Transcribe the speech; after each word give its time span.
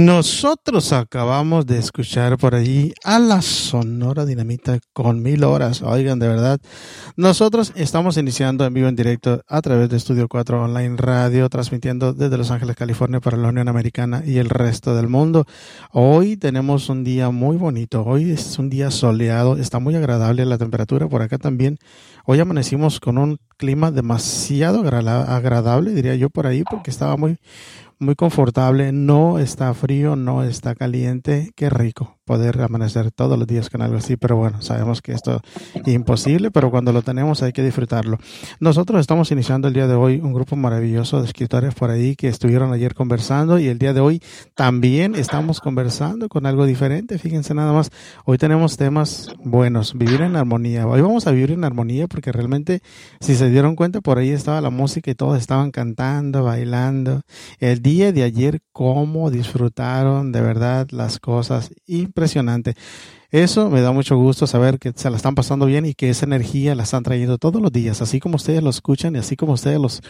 Nosotros 0.00 0.94
acabamos 0.94 1.66
de 1.66 1.78
escuchar 1.78 2.38
por 2.38 2.54
allí 2.54 2.94
a 3.04 3.18
la 3.18 3.42
Sonora 3.42 4.24
Dinamita 4.24 4.78
con 4.94 5.20
mil 5.20 5.44
horas. 5.44 5.82
Oigan, 5.82 6.18
de 6.18 6.26
verdad, 6.26 6.58
nosotros 7.16 7.74
estamos 7.76 8.16
iniciando 8.16 8.64
en 8.64 8.72
vivo 8.72 8.88
en 8.88 8.96
directo 8.96 9.42
a 9.46 9.60
través 9.60 9.90
de 9.90 9.98
Estudio 9.98 10.26
4 10.26 10.64
Online 10.64 10.96
Radio, 10.96 11.50
transmitiendo 11.50 12.14
desde 12.14 12.38
Los 12.38 12.50
Ángeles, 12.50 12.76
California 12.76 13.20
para 13.20 13.36
la 13.36 13.48
Unión 13.48 13.68
Americana 13.68 14.22
y 14.24 14.38
el 14.38 14.48
resto 14.48 14.96
del 14.96 15.08
mundo. 15.08 15.44
Hoy 15.92 16.38
tenemos 16.38 16.88
un 16.88 17.04
día 17.04 17.28
muy 17.28 17.58
bonito. 17.58 18.02
Hoy 18.02 18.30
es 18.30 18.58
un 18.58 18.70
día 18.70 18.90
soleado, 18.90 19.58
está 19.58 19.80
muy 19.80 19.96
agradable 19.96 20.46
la 20.46 20.56
temperatura 20.56 21.10
por 21.10 21.20
acá 21.20 21.36
también. 21.36 21.76
Hoy 22.24 22.40
amanecimos 22.40 23.00
con 23.00 23.18
un 23.18 23.38
clima 23.58 23.90
demasiado 23.90 24.80
agradable, 24.80 25.92
diría 25.92 26.14
yo 26.14 26.30
por 26.30 26.46
ahí, 26.46 26.64
porque 26.70 26.90
estaba 26.90 27.18
muy 27.18 27.36
muy 28.00 28.14
confortable, 28.14 28.92
no 28.92 29.38
está 29.38 29.72
frío, 29.74 30.16
no 30.16 30.42
está 30.42 30.74
caliente, 30.74 31.52
qué 31.54 31.68
rico 31.68 32.16
poder 32.30 32.62
amanecer 32.62 33.10
todos 33.10 33.36
los 33.36 33.46
días 33.48 33.70
con 33.70 33.82
algo 33.82 33.96
así, 33.96 34.16
pero 34.16 34.36
bueno, 34.36 34.62
sabemos 34.62 35.02
que 35.02 35.10
esto 35.10 35.40
es 35.74 35.92
imposible, 35.92 36.52
pero 36.52 36.70
cuando 36.70 36.92
lo 36.92 37.02
tenemos 37.02 37.42
hay 37.42 37.52
que 37.52 37.64
disfrutarlo. 37.64 38.18
Nosotros 38.60 39.00
estamos 39.00 39.32
iniciando 39.32 39.66
el 39.66 39.74
día 39.74 39.88
de 39.88 39.96
hoy 39.96 40.20
un 40.22 40.32
grupo 40.32 40.54
maravilloso 40.54 41.20
de 41.20 41.26
escritores 41.26 41.74
por 41.74 41.90
ahí 41.90 42.14
que 42.14 42.28
estuvieron 42.28 42.72
ayer 42.72 42.94
conversando 42.94 43.58
y 43.58 43.66
el 43.66 43.80
día 43.80 43.92
de 43.92 44.00
hoy 44.00 44.22
también 44.54 45.16
estamos 45.16 45.60
conversando 45.60 46.28
con 46.28 46.46
algo 46.46 46.66
diferente, 46.66 47.18
fíjense 47.18 47.52
nada 47.52 47.72
más, 47.72 47.90
hoy 48.24 48.38
tenemos 48.38 48.76
temas 48.76 49.34
buenos, 49.42 49.94
vivir 49.98 50.20
en 50.20 50.36
armonía, 50.36 50.86
hoy 50.86 51.00
vamos 51.00 51.26
a 51.26 51.32
vivir 51.32 51.50
en 51.50 51.64
armonía 51.64 52.06
porque 52.06 52.30
realmente 52.30 52.80
si 53.18 53.34
se 53.34 53.50
dieron 53.50 53.74
cuenta 53.74 54.02
por 54.02 54.18
ahí 54.18 54.30
estaba 54.30 54.60
la 54.60 54.70
música 54.70 55.10
y 55.10 55.16
todos 55.16 55.36
estaban 55.36 55.72
cantando, 55.72 56.44
bailando, 56.44 57.22
el 57.58 57.82
día 57.82 57.89
de 57.98 58.22
ayer 58.22 58.62
cómo 58.72 59.30
disfrutaron 59.30 60.30
de 60.30 60.40
verdad 60.40 60.88
las 60.90 61.18
cosas 61.18 61.72
impresionante. 61.86 62.74
Eso 63.30 63.68
me 63.68 63.80
da 63.80 63.92
mucho 63.92 64.16
gusto 64.16 64.46
saber 64.46 64.78
que 64.78 64.92
se 64.94 65.10
la 65.10 65.16
están 65.16 65.34
pasando 65.34 65.66
bien 65.66 65.86
y 65.86 65.94
que 65.94 66.10
esa 66.10 66.26
energía 66.26 66.74
la 66.74 66.84
están 66.84 67.02
trayendo 67.02 67.38
todos 67.38 67.60
los 67.60 67.72
días, 67.72 68.00
así 68.00 68.20
como 68.20 68.36
ustedes 68.36 68.62
lo 68.62 68.70
escuchan 68.70 69.14
y 69.16 69.18
así 69.18 69.36
como 69.36 69.52
ustedes 69.52 69.80
los, 69.80 70.02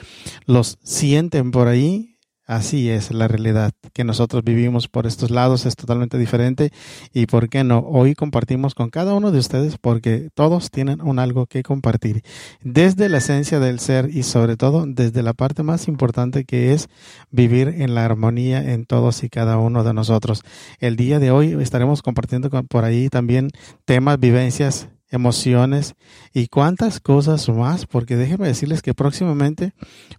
los 0.46 0.78
sienten 0.82 1.50
por 1.50 1.68
ahí, 1.68 2.09
Así 2.50 2.90
es 2.90 3.12
la 3.12 3.28
realidad 3.28 3.70
que 3.92 4.02
nosotros 4.02 4.42
vivimos 4.42 4.88
por 4.88 5.06
estos 5.06 5.30
lados 5.30 5.66
es 5.66 5.76
totalmente 5.76 6.18
diferente 6.18 6.72
y 7.12 7.26
por 7.26 7.48
qué 7.48 7.62
no 7.62 7.78
hoy 7.78 8.16
compartimos 8.16 8.74
con 8.74 8.90
cada 8.90 9.14
uno 9.14 9.30
de 9.30 9.38
ustedes 9.38 9.78
porque 9.78 10.30
todos 10.34 10.72
tienen 10.72 11.00
un 11.00 11.20
algo 11.20 11.46
que 11.46 11.62
compartir 11.62 12.24
desde 12.60 13.08
la 13.08 13.18
esencia 13.18 13.60
del 13.60 13.78
ser 13.78 14.10
y 14.12 14.24
sobre 14.24 14.56
todo 14.56 14.84
desde 14.84 15.22
la 15.22 15.32
parte 15.32 15.62
más 15.62 15.86
importante 15.86 16.44
que 16.44 16.72
es 16.72 16.88
vivir 17.30 17.68
en 17.68 17.94
la 17.94 18.04
armonía 18.04 18.72
en 18.72 18.84
todos 18.84 19.22
y 19.22 19.28
cada 19.28 19.56
uno 19.58 19.84
de 19.84 19.94
nosotros. 19.94 20.42
El 20.80 20.96
día 20.96 21.20
de 21.20 21.30
hoy 21.30 21.56
estaremos 21.62 22.02
compartiendo 22.02 22.50
por 22.64 22.84
ahí 22.84 23.08
también 23.10 23.50
temas, 23.84 24.18
vivencias 24.18 24.88
emociones 25.10 25.94
y 26.32 26.48
cuántas 26.48 27.00
cosas 27.00 27.48
más, 27.48 27.86
porque 27.86 28.16
déjenme 28.16 28.46
decirles 28.46 28.82
que 28.82 28.94
próximamente 28.94 29.72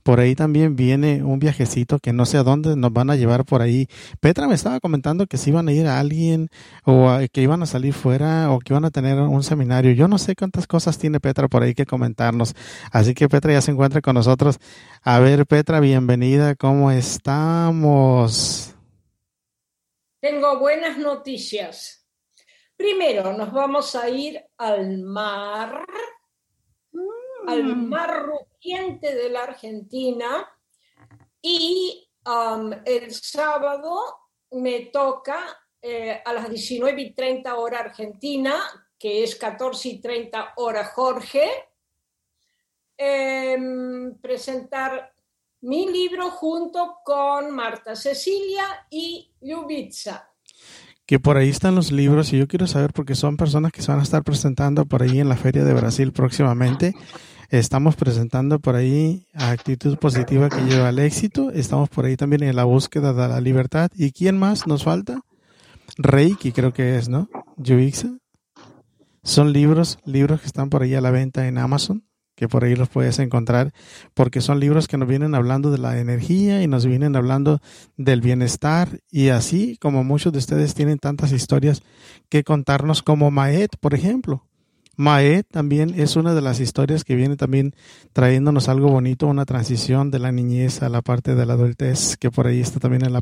por 0.03 0.19
ahí 0.19 0.35
también 0.35 0.75
viene 0.75 1.23
un 1.23 1.39
viajecito 1.39 1.99
que 1.99 2.13
no 2.13 2.25
sé 2.25 2.37
a 2.37 2.43
dónde 2.43 2.75
nos 2.75 2.91
van 2.91 3.09
a 3.09 3.15
llevar 3.15 3.45
por 3.45 3.61
ahí. 3.61 3.87
Petra 4.19 4.47
me 4.47 4.55
estaba 4.55 4.79
comentando 4.79 5.27
que 5.27 5.37
si 5.37 5.49
iban 5.49 5.67
a 5.67 5.71
ir 5.71 5.87
a 5.87 5.99
alguien 5.99 6.49
o 6.85 7.17
que 7.31 7.41
iban 7.41 7.63
a 7.63 7.65
salir 7.65 7.93
fuera 7.93 8.51
o 8.51 8.59
que 8.59 8.73
iban 8.73 8.85
a 8.85 8.91
tener 8.91 9.19
un 9.19 9.43
seminario. 9.43 9.91
Yo 9.93 10.07
no 10.07 10.17
sé 10.17 10.35
cuántas 10.35 10.67
cosas 10.67 10.97
tiene 10.97 11.19
Petra 11.19 11.47
por 11.47 11.63
ahí 11.63 11.73
que 11.73 11.85
comentarnos. 11.85 12.55
Así 12.91 13.13
que 13.13 13.29
Petra 13.29 13.53
ya 13.53 13.61
se 13.61 13.71
encuentra 13.71 14.01
con 14.01 14.15
nosotros. 14.15 14.59
A 15.01 15.19
ver, 15.19 15.45
Petra, 15.45 15.79
bienvenida. 15.79 16.55
¿Cómo 16.55 16.91
estamos? 16.91 18.75
Tengo 20.19 20.59
buenas 20.59 20.97
noticias. 20.97 22.00
Primero 22.81 23.31
nos 23.33 23.53
vamos 23.53 23.95
a 23.95 24.09
ir 24.09 24.43
al 24.57 24.97
mar, 24.97 25.85
al 27.45 27.63
mm. 27.63 27.89
mar 27.89 28.25
rugiente 28.25 29.13
de 29.13 29.29
la 29.29 29.43
Argentina 29.43 30.51
y 31.39 32.09
um, 32.25 32.71
el 32.83 33.13
sábado 33.13 34.01
me 34.49 34.87
toca 34.87 35.61
eh, 35.79 36.23
a 36.25 36.33
las 36.33 36.49
19 36.49 36.99
y 36.99 37.13
30 37.13 37.55
hora 37.55 37.81
Argentina, 37.81 38.59
que 38.97 39.25
es 39.25 39.35
14 39.35 39.87
y 39.87 40.01
30 40.01 40.53
hora 40.55 40.85
Jorge, 40.85 41.51
em, 42.97 44.17
presentar 44.19 45.13
mi 45.61 45.85
libro 45.85 46.31
junto 46.31 46.97
con 47.05 47.51
Marta 47.51 47.95
Cecilia 47.95 48.87
y 48.89 49.31
Ljubitsa 49.39 50.30
que 51.11 51.19
por 51.19 51.35
ahí 51.35 51.49
están 51.49 51.75
los 51.75 51.91
libros 51.91 52.31
y 52.31 52.37
yo 52.37 52.47
quiero 52.47 52.67
saber 52.67 52.93
porque 52.93 53.15
son 53.15 53.35
personas 53.35 53.73
que 53.73 53.81
se 53.81 53.91
van 53.91 53.99
a 53.99 54.03
estar 54.03 54.23
presentando 54.23 54.85
por 54.85 55.03
ahí 55.03 55.19
en 55.19 55.27
la 55.27 55.35
Feria 55.35 55.65
de 55.65 55.73
Brasil 55.73 56.13
próximamente. 56.13 56.95
Estamos 57.49 57.97
presentando 57.97 58.59
por 58.59 58.77
ahí 58.77 59.27
actitud 59.33 59.97
positiva 59.97 60.47
que 60.47 60.61
lleva 60.61 60.87
al 60.87 60.99
éxito. 60.99 61.51
Estamos 61.51 61.89
por 61.89 62.05
ahí 62.05 62.15
también 62.15 62.43
en 62.43 62.55
la 62.55 62.63
búsqueda 62.63 63.11
de 63.11 63.27
la 63.27 63.41
libertad. 63.41 63.91
¿Y 63.93 64.13
quién 64.13 64.39
más 64.39 64.67
nos 64.67 64.85
falta? 64.85 65.19
Reiki 65.97 66.53
creo 66.53 66.71
que 66.71 66.95
es, 66.97 67.09
¿no? 67.09 67.27
Yuixa. 67.57 68.17
Son 69.21 69.51
libros, 69.51 69.99
libros 70.05 70.39
que 70.39 70.47
están 70.47 70.69
por 70.69 70.81
ahí 70.81 70.95
a 70.95 71.01
la 71.01 71.11
venta 71.11 71.45
en 71.45 71.57
Amazon 71.57 72.05
que 72.41 72.49
por 72.49 72.63
ahí 72.63 72.75
los 72.75 72.89
puedes 72.89 73.19
encontrar, 73.19 73.71
porque 74.15 74.41
son 74.41 74.59
libros 74.59 74.87
que 74.87 74.97
nos 74.97 75.07
vienen 75.07 75.35
hablando 75.35 75.69
de 75.69 75.77
la 75.77 75.99
energía 75.99 76.63
y 76.63 76.67
nos 76.67 76.87
vienen 76.87 77.15
hablando 77.15 77.61
del 77.97 78.19
bienestar 78.19 78.99
y 79.11 79.27
así 79.27 79.77
como 79.79 80.03
muchos 80.03 80.33
de 80.33 80.39
ustedes 80.39 80.73
tienen 80.73 80.97
tantas 80.97 81.33
historias 81.33 81.83
que 82.29 82.43
contarnos 82.43 83.03
como 83.03 83.29
Maet, 83.29 83.77
por 83.79 83.93
ejemplo. 83.93 84.47
Maet 84.97 85.45
también 85.51 85.93
es 85.95 86.15
una 86.15 86.33
de 86.33 86.41
las 86.41 86.59
historias 86.59 87.03
que 87.03 87.13
viene 87.13 87.35
también 87.35 87.75
trayéndonos 88.11 88.69
algo 88.69 88.89
bonito, 88.89 89.27
una 89.27 89.45
transición 89.45 90.09
de 90.09 90.17
la 90.17 90.31
niñez 90.31 90.81
a 90.81 90.89
la 90.89 91.03
parte 91.03 91.35
de 91.35 91.45
la 91.45 91.53
adultez, 91.53 92.17
que 92.17 92.31
por 92.31 92.47
ahí 92.47 92.59
está 92.59 92.79
también 92.79 93.05
en 93.05 93.13
la, 93.13 93.21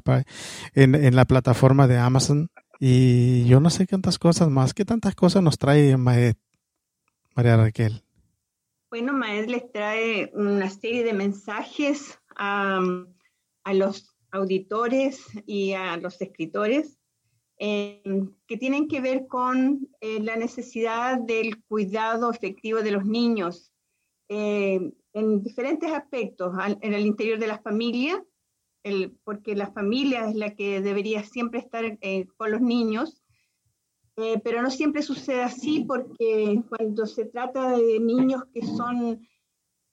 en, 0.75 0.95
en 0.95 1.13
la 1.17 1.25
plataforma 1.25 1.87
de 1.87 1.97
Amazon. 1.97 2.51
Y 2.79 3.43
yo 3.47 3.59
no 3.59 3.69
sé 3.69 3.85
cuántas 3.85 4.17
cosas 4.17 4.49
más, 4.49 4.73
qué 4.73 4.85
tantas 4.85 5.13
cosas 5.13 5.43
nos 5.43 5.57
trae 5.57 5.97
Maet, 5.97 6.37
María 7.35 7.57
Raquel. 7.57 8.01
Bueno, 8.89 9.13
Maed 9.13 9.45
les 9.49 9.71
trae 9.71 10.31
una 10.33 10.67
serie 10.67 11.03
de 11.03 11.13
mensajes 11.13 12.19
a, 12.35 12.81
los 13.71 14.15
auditores 14.31 15.27
y 15.45 15.73
a 15.73 15.95
los 15.97 16.19
escritores 16.21 16.97
eh, 17.59 18.01
que 18.47 18.57
tienen 18.57 18.87
que 18.87 18.99
ver 18.99 19.27
con 19.27 19.87
eh, 20.01 20.19
la 20.21 20.37
necesidad 20.37 21.19
del 21.19 21.63
cuidado 21.65 22.31
efectivo 22.31 22.81
de 22.81 22.89
los 22.89 23.05
niños 23.05 23.71
eh, 24.27 24.91
en 25.13 25.43
diferentes 25.43 25.91
aspectos, 25.91 26.55
en 26.81 26.93
el 26.93 27.05
interior 27.05 27.37
de 27.37 27.47
la 27.47 27.59
familia, 27.59 28.23
porque 29.23 29.55
la 29.55 29.71
familia 29.71 30.29
es 30.29 30.35
la 30.35 30.55
que 30.55 30.81
debería 30.81 31.23
siempre 31.23 31.59
estar 31.59 31.99
con 32.37 32.51
los 32.51 32.61
niños, 32.61 33.18
Eh, 34.21 34.41
pero 34.43 34.61
no 34.61 34.69
siempre 34.69 35.01
sucede 35.01 35.41
así 35.43 35.85
porque 35.87 36.61
cuando 36.67 37.05
se 37.05 37.23
trata 37.25 37.77
de 37.77 38.01
niños 38.01 38.43
que 38.53 38.61
son, 38.61 39.25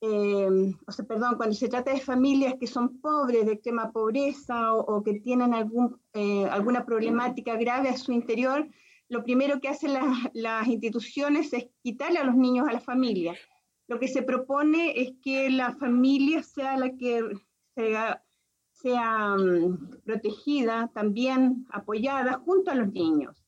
eh, 0.01 0.75
o 0.85 0.91
sea, 0.91 1.05
perdón, 1.05 1.37
cuando 1.37 1.55
se 1.55 1.69
trata 1.69 1.93
de 1.93 2.01
familias 2.01 2.55
que 2.59 2.67
son 2.67 3.01
pobres, 3.01 3.47
de 3.47 3.53
extrema 3.53 3.93
pobreza 3.93 4.75
o, 4.75 5.05
que 5.05 5.21
tienen 5.21 5.55
algún, 5.55 6.01
eh, 6.13 6.45
alguna 6.47 6.85
problemática 6.85 7.55
grave 7.57 7.91
a 7.91 7.97
su 7.97 8.11
interior, 8.11 8.69
lo 9.09 9.23
primero 9.23 9.61
que 9.61 9.69
hacen 9.69 9.93
las 10.33 10.67
instituciones 10.67 11.53
es 11.53 11.69
quitarle 11.85 12.19
a 12.19 12.25
los 12.25 12.35
niños 12.35 12.67
a 12.67 12.73
la 12.73 12.81
familia. 12.81 13.37
Lo 13.87 14.01
que 14.01 14.09
se 14.09 14.23
propone 14.23 15.01
es 15.01 15.13
que 15.23 15.51
la 15.51 15.77
familia 15.77 16.43
sea 16.43 16.77
la 16.77 16.97
que 16.97 17.23
sea, 18.73 19.37
mm, 19.37 20.01
protegida, 20.05 20.91
también 20.93 21.65
apoyada 21.71 22.41
junto 22.45 22.73
a 22.73 22.75
los 22.75 22.93
niños. 22.93 23.46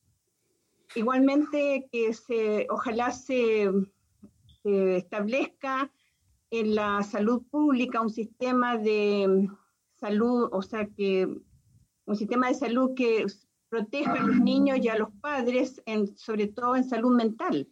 Igualmente 0.95 1.89
que 1.93 2.13
se, 2.15 2.67
ojalá 2.71 3.13
se, 3.13 3.71
establezca 4.65 5.91
en 6.51 6.75
la 6.75 7.03
salud 7.03 7.43
pública 7.51 8.01
un 8.01 8.11
sistema 8.11 8.77
de 8.77 9.49
salud, 9.99 10.49
o 10.53 10.63
sea 10.63 10.87
que 10.87 11.29
un 12.05 12.17
sistema 12.17 12.49
de 12.49 12.55
salud 12.55 12.95
que 12.95 13.27
proteja 13.69 14.13
a 14.13 14.27
los 14.27 14.39
niños 14.41 14.79
y 14.83 14.89
a 14.89 14.97
los 14.97 15.11
padres, 15.21 15.83
sobre 16.17 16.49
todo 16.49 16.77
en 16.77 16.85
salud 16.85 17.15
mental, 17.15 17.69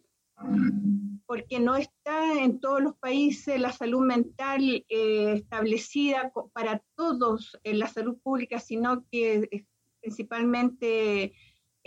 porque 1.25 1.59
no 1.59 1.75
está 1.75 2.41
en 2.41 2.59
todos 2.59 2.81
los 2.81 2.95
países 2.95 3.59
la 3.59 3.71
salud 3.71 4.05
mental 4.05 4.85
eh, 4.89 5.33
establecida 5.33 6.31
para 6.53 6.83
todos 6.95 7.57
en 7.63 7.79
la 7.79 7.87
salud 7.87 8.17
pública, 8.23 8.59
sino 8.59 9.05
que 9.11 9.65
principalmente 9.99 11.33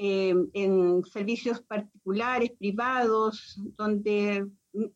eh, 0.02 0.35
en 0.55 1.05
servicios 1.05 1.61
particulares, 1.61 2.52
privados, 2.58 3.61
donde 3.76 4.47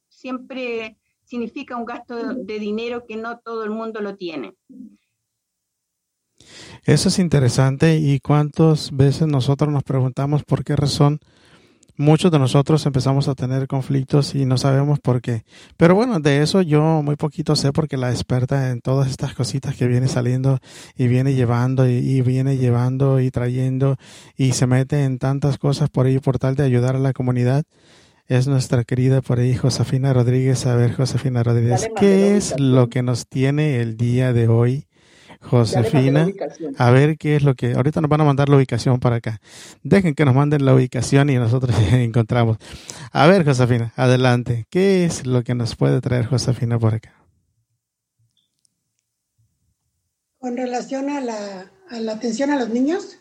siempre 0.08 0.96
significa 1.24 1.76
un 1.76 1.84
gasto 1.84 2.32
de 2.32 2.58
dinero 2.58 3.04
que 3.06 3.16
no 3.16 3.38
todo 3.40 3.64
el 3.64 3.70
mundo 3.70 4.00
lo 4.00 4.16
tiene. 4.16 4.54
Eso 6.84 7.10
es 7.10 7.18
interesante 7.18 7.98
y 7.98 8.18
cuántas 8.20 8.96
veces 8.96 9.28
nosotros 9.28 9.70
nos 9.70 9.82
preguntamos 9.82 10.42
por 10.42 10.64
qué 10.64 10.74
razón 10.74 11.20
muchos 11.96 12.30
de 12.30 12.38
nosotros 12.38 12.84
empezamos 12.86 13.28
a 13.28 13.34
tener 13.34 13.66
conflictos 13.66 14.34
y 14.34 14.44
no 14.44 14.58
sabemos 14.58 15.00
por 15.00 15.20
qué. 15.20 15.44
Pero 15.76 15.94
bueno, 15.94 16.20
de 16.20 16.42
eso 16.42 16.62
yo 16.62 17.02
muy 17.02 17.16
poquito 17.16 17.56
sé 17.56 17.72
porque 17.72 17.96
la 17.96 18.10
experta 18.10 18.70
en 18.70 18.80
todas 18.80 19.08
estas 19.08 19.34
cositas 19.34 19.76
que 19.76 19.86
viene 19.86 20.08
saliendo 20.08 20.58
y 20.96 21.08
viene 21.08 21.34
llevando 21.34 21.88
y, 21.88 22.22
viene 22.22 22.56
llevando 22.56 23.20
y 23.20 23.30
trayendo 23.30 23.96
y 24.36 24.52
se 24.52 24.66
mete 24.66 25.04
en 25.04 25.18
tantas 25.18 25.58
cosas 25.58 25.90
por 25.90 26.06
ahí 26.06 26.18
por 26.18 26.38
tal 26.38 26.56
de 26.56 26.64
ayudar 26.64 26.96
a 26.96 27.00
la 27.00 27.12
comunidad 27.12 27.64
es 28.26 28.48
nuestra 28.48 28.84
querida 28.84 29.20
por 29.20 29.38
ahí 29.38 29.54
Josefina 29.54 30.14
Rodríguez. 30.14 30.64
A 30.64 30.74
ver, 30.74 30.94
Josefina 30.94 31.42
Rodríguez, 31.42 31.90
¿qué 32.00 32.36
es 32.36 32.58
lo 32.58 32.88
que 32.88 33.02
nos 33.02 33.28
tiene 33.28 33.80
el 33.80 33.98
día 33.98 34.32
de 34.32 34.48
hoy 34.48 34.86
Josefina, 35.44 36.26
a 36.78 36.90
ver 36.90 37.18
qué 37.18 37.36
es 37.36 37.42
lo 37.42 37.54
que, 37.54 37.74
ahorita 37.74 38.00
nos 38.00 38.08
van 38.08 38.22
a 38.22 38.24
mandar 38.24 38.48
la 38.48 38.56
ubicación 38.56 38.98
para 38.98 39.16
acá. 39.16 39.40
Dejen 39.82 40.14
que 40.14 40.24
nos 40.24 40.34
manden 40.34 40.64
la 40.64 40.74
ubicación 40.74 41.30
y 41.30 41.36
nosotros 41.36 41.76
encontramos. 41.92 42.56
A 43.12 43.26
ver, 43.26 43.44
Josefina, 43.44 43.92
adelante. 43.96 44.66
¿Qué 44.70 45.04
es 45.04 45.26
lo 45.26 45.42
que 45.44 45.54
nos 45.54 45.76
puede 45.76 46.00
traer 46.00 46.26
Josefina 46.26 46.78
por 46.78 46.94
acá? 46.94 47.14
Con 50.38 50.56
relación 50.56 51.10
a 51.10 51.20
la, 51.20 51.70
a 51.90 52.00
la 52.00 52.12
atención 52.12 52.50
a 52.50 52.58
los 52.58 52.70
niños 52.70 53.18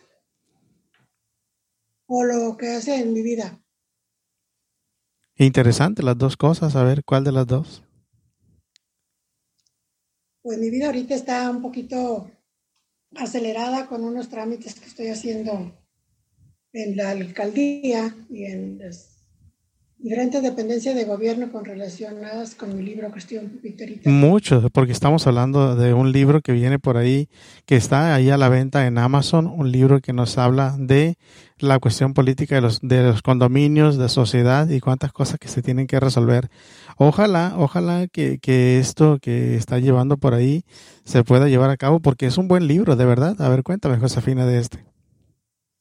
o 2.06 2.24
lo 2.24 2.56
que 2.56 2.74
hace 2.74 3.00
en 3.00 3.12
mi 3.12 3.22
vida. 3.22 3.60
Interesante 5.36 6.02
las 6.02 6.16
dos 6.16 6.36
cosas. 6.36 6.76
A 6.76 6.84
ver, 6.84 7.04
¿cuál 7.04 7.24
de 7.24 7.32
las 7.32 7.46
dos? 7.46 7.84
Pues 10.44 10.58
mi 10.58 10.68
vida 10.68 10.86
ahorita 10.86 11.14
está 11.14 11.48
un 11.48 11.62
poquito 11.62 12.30
acelerada 13.16 13.86
con 13.86 14.04
unos 14.04 14.28
trámites 14.28 14.78
que 14.78 14.84
estoy 14.84 15.08
haciendo 15.08 15.72
en 16.74 16.96
la 16.98 17.12
alcaldía 17.12 18.14
y 18.28 18.44
en 18.44 18.78
las 18.78 19.13
diferentes 20.04 20.42
de 20.42 21.04
gobierno 21.06 21.48
relacionadas 21.62 22.54
con 22.54 22.76
mi 22.76 22.82
libro 22.82 23.10
Cuestión 23.10 23.48
Pupiterita. 23.48 24.10
Mucho, 24.10 24.68
porque 24.68 24.92
estamos 24.92 25.26
hablando 25.26 25.76
de 25.76 25.94
un 25.94 26.12
libro 26.12 26.42
que 26.42 26.52
viene 26.52 26.78
por 26.78 26.98
ahí, 26.98 27.30
que 27.64 27.76
está 27.76 28.14
ahí 28.14 28.28
a 28.28 28.36
la 28.36 28.50
venta 28.50 28.86
en 28.86 28.98
Amazon, 28.98 29.46
un 29.46 29.72
libro 29.72 30.00
que 30.00 30.12
nos 30.12 30.36
habla 30.36 30.76
de 30.78 31.16
la 31.58 31.78
cuestión 31.78 32.12
política 32.12 32.54
de 32.54 32.60
los, 32.60 32.80
de 32.82 33.02
los 33.02 33.22
condominios, 33.22 33.96
de 33.96 34.10
sociedad 34.10 34.68
y 34.68 34.80
cuántas 34.80 35.10
cosas 35.10 35.38
que 35.38 35.48
se 35.48 35.62
tienen 35.62 35.86
que 35.86 35.98
resolver. 35.98 36.50
Ojalá, 36.98 37.54
ojalá 37.56 38.06
que, 38.06 38.38
que 38.38 38.78
esto 38.78 39.18
que 39.22 39.56
está 39.56 39.78
llevando 39.78 40.18
por 40.18 40.34
ahí 40.34 40.64
se 41.04 41.24
pueda 41.24 41.48
llevar 41.48 41.70
a 41.70 41.78
cabo, 41.78 42.00
porque 42.00 42.26
es 42.26 42.36
un 42.36 42.46
buen 42.46 42.66
libro, 42.66 42.94
de 42.96 43.06
verdad. 43.06 43.40
A 43.40 43.48
ver, 43.48 43.62
cuéntame, 43.62 43.96
Josefina, 43.96 44.44
de 44.44 44.58
este. 44.58 44.93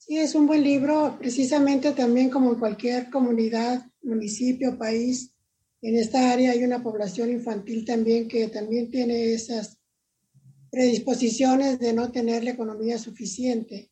Sí, 0.05 0.17
es 0.17 0.35
un 0.35 0.47
buen 0.47 0.61
libro, 0.65 1.15
precisamente 1.17 1.93
también 1.93 2.29
como 2.29 2.51
en 2.51 2.59
cualquier 2.59 3.09
comunidad 3.09 3.85
municipio, 4.01 4.77
país, 4.77 5.33
en 5.81 5.95
esta 5.95 6.33
área 6.33 6.51
hay 6.51 6.61
una 6.61 6.83
población 6.83 7.31
infantil 7.31 7.85
también 7.85 8.27
que 8.27 8.49
también 8.49 8.91
tiene 8.91 9.31
esas 9.31 9.79
predisposiciones 10.69 11.79
de 11.79 11.93
no 11.93 12.11
tener 12.11 12.43
la 12.43 12.51
economía 12.51 12.97
suficiente 12.97 13.91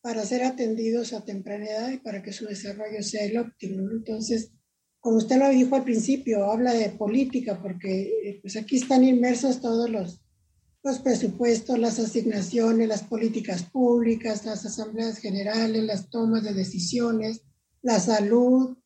para 0.00 0.24
ser 0.24 0.44
atendidos 0.44 1.12
a 1.12 1.24
temprana 1.24 1.66
edad 1.66 1.90
y 1.90 1.96
para 1.98 2.22
que 2.22 2.32
su 2.32 2.46
desarrollo 2.46 3.02
sea 3.02 3.24
el 3.24 3.38
óptimo. 3.38 3.90
Entonces, 3.90 4.52
como 5.00 5.16
usted 5.16 5.38
lo 5.38 5.48
dijo 5.48 5.74
al 5.74 5.82
principio, 5.82 6.44
habla 6.44 6.72
de 6.72 6.90
política, 6.90 7.60
porque 7.60 8.38
pues 8.42 8.56
aquí 8.56 8.76
están 8.76 9.02
inmersos 9.02 9.60
todos 9.60 9.90
los, 9.90 10.20
los 10.82 11.00
presupuestos, 11.00 11.78
las 11.78 11.98
asignaciones, 11.98 12.88
las 12.88 13.02
políticas 13.02 13.64
públicas, 13.64 14.44
las 14.44 14.64
asambleas 14.64 15.18
generales, 15.18 15.84
las 15.84 16.08
tomas 16.10 16.44
de 16.44 16.54
decisiones, 16.54 17.42
la 17.82 18.00
salud, 18.00 18.78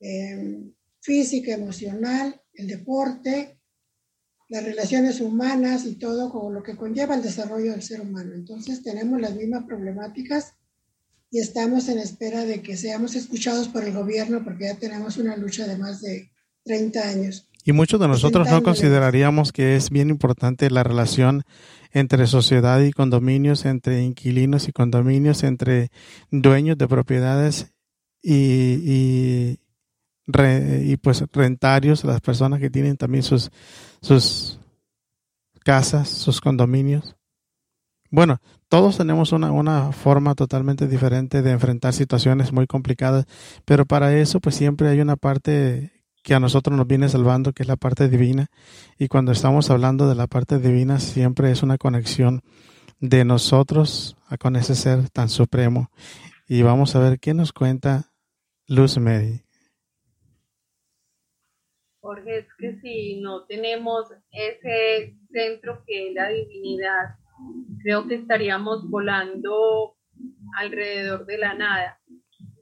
Em, 0.00 0.72
física, 1.00 1.52
emocional, 1.52 2.40
el 2.54 2.68
deporte, 2.68 3.58
las 4.48 4.64
relaciones 4.64 5.20
humanas 5.20 5.84
y 5.84 5.96
todo 5.96 6.30
como 6.30 6.50
lo 6.50 6.62
que 6.62 6.76
conlleva 6.76 7.16
el 7.16 7.22
desarrollo 7.22 7.72
del 7.72 7.82
ser 7.82 8.00
humano. 8.00 8.34
Entonces 8.34 8.82
tenemos 8.82 9.20
las 9.20 9.34
mismas 9.34 9.64
problemáticas 9.64 10.54
y 11.30 11.40
estamos 11.40 11.88
en 11.88 11.98
espera 11.98 12.44
de 12.44 12.62
que 12.62 12.76
seamos 12.76 13.14
escuchados 13.14 13.68
por 13.68 13.84
el 13.84 13.92
gobierno 13.92 14.44
porque 14.44 14.64
ya 14.64 14.78
tenemos 14.78 15.16
una 15.18 15.36
lucha 15.36 15.66
de 15.66 15.76
más 15.76 16.00
de 16.00 16.30
30 16.64 17.08
años. 17.08 17.47
Y 17.68 17.72
muchos 17.74 18.00
de 18.00 18.08
nosotros 18.08 18.48
no 18.50 18.62
consideraríamos 18.62 19.52
que 19.52 19.76
es 19.76 19.90
bien 19.90 20.08
importante 20.08 20.70
la 20.70 20.84
relación 20.84 21.42
entre 21.92 22.26
sociedad 22.26 22.80
y 22.80 22.92
condominios, 22.92 23.66
entre 23.66 24.02
inquilinos 24.02 24.68
y 24.68 24.72
condominios, 24.72 25.44
entre 25.44 25.90
dueños 26.30 26.78
de 26.78 26.88
propiedades 26.88 27.74
y, 28.22 29.58
y 30.24 30.96
pues 31.02 31.22
rentarios, 31.30 32.04
las 32.04 32.22
personas 32.22 32.58
que 32.58 32.70
tienen 32.70 32.96
también 32.96 33.22
sus, 33.22 33.50
sus 34.00 34.58
casas, 35.62 36.08
sus 36.08 36.40
condominios. 36.40 37.16
Bueno, 38.10 38.40
todos 38.70 38.96
tenemos 38.96 39.32
una, 39.32 39.52
una 39.52 39.92
forma 39.92 40.34
totalmente 40.34 40.88
diferente 40.88 41.42
de 41.42 41.50
enfrentar 41.50 41.92
situaciones 41.92 42.50
muy 42.50 42.66
complicadas, 42.66 43.26
pero 43.66 43.84
para 43.84 44.16
eso 44.16 44.40
pues 44.40 44.54
siempre 44.54 44.88
hay 44.88 45.02
una 45.02 45.16
parte 45.16 45.97
que 46.22 46.34
a 46.34 46.40
nosotros 46.40 46.76
nos 46.76 46.86
viene 46.86 47.08
salvando, 47.08 47.52
que 47.52 47.62
es 47.62 47.68
la 47.68 47.76
parte 47.76 48.08
divina. 48.08 48.48
Y 48.98 49.08
cuando 49.08 49.32
estamos 49.32 49.70
hablando 49.70 50.08
de 50.08 50.14
la 50.14 50.26
parte 50.26 50.58
divina, 50.58 50.98
siempre 50.98 51.50
es 51.50 51.62
una 51.62 51.78
conexión 51.78 52.42
de 53.00 53.24
nosotros 53.24 54.16
con 54.40 54.56
ese 54.56 54.74
ser 54.74 55.08
tan 55.10 55.28
supremo. 55.28 55.90
Y 56.48 56.62
vamos 56.62 56.96
a 56.96 57.00
ver 57.00 57.18
qué 57.18 57.34
nos 57.34 57.52
cuenta 57.52 58.12
Luz 58.66 58.98
Medi. 58.98 59.42
Jorge, 62.00 62.38
es 62.38 62.46
que 62.58 62.80
si 62.80 63.20
no 63.20 63.44
tenemos 63.44 64.06
ese 64.30 65.16
centro 65.30 65.82
que 65.86 66.08
es 66.08 66.14
la 66.14 66.28
divinidad, 66.28 67.16
creo 67.82 68.06
que 68.06 68.14
estaríamos 68.14 68.88
volando 68.88 69.96
alrededor 70.56 71.26
de 71.26 71.38
la 71.38 71.54
nada. 71.54 72.00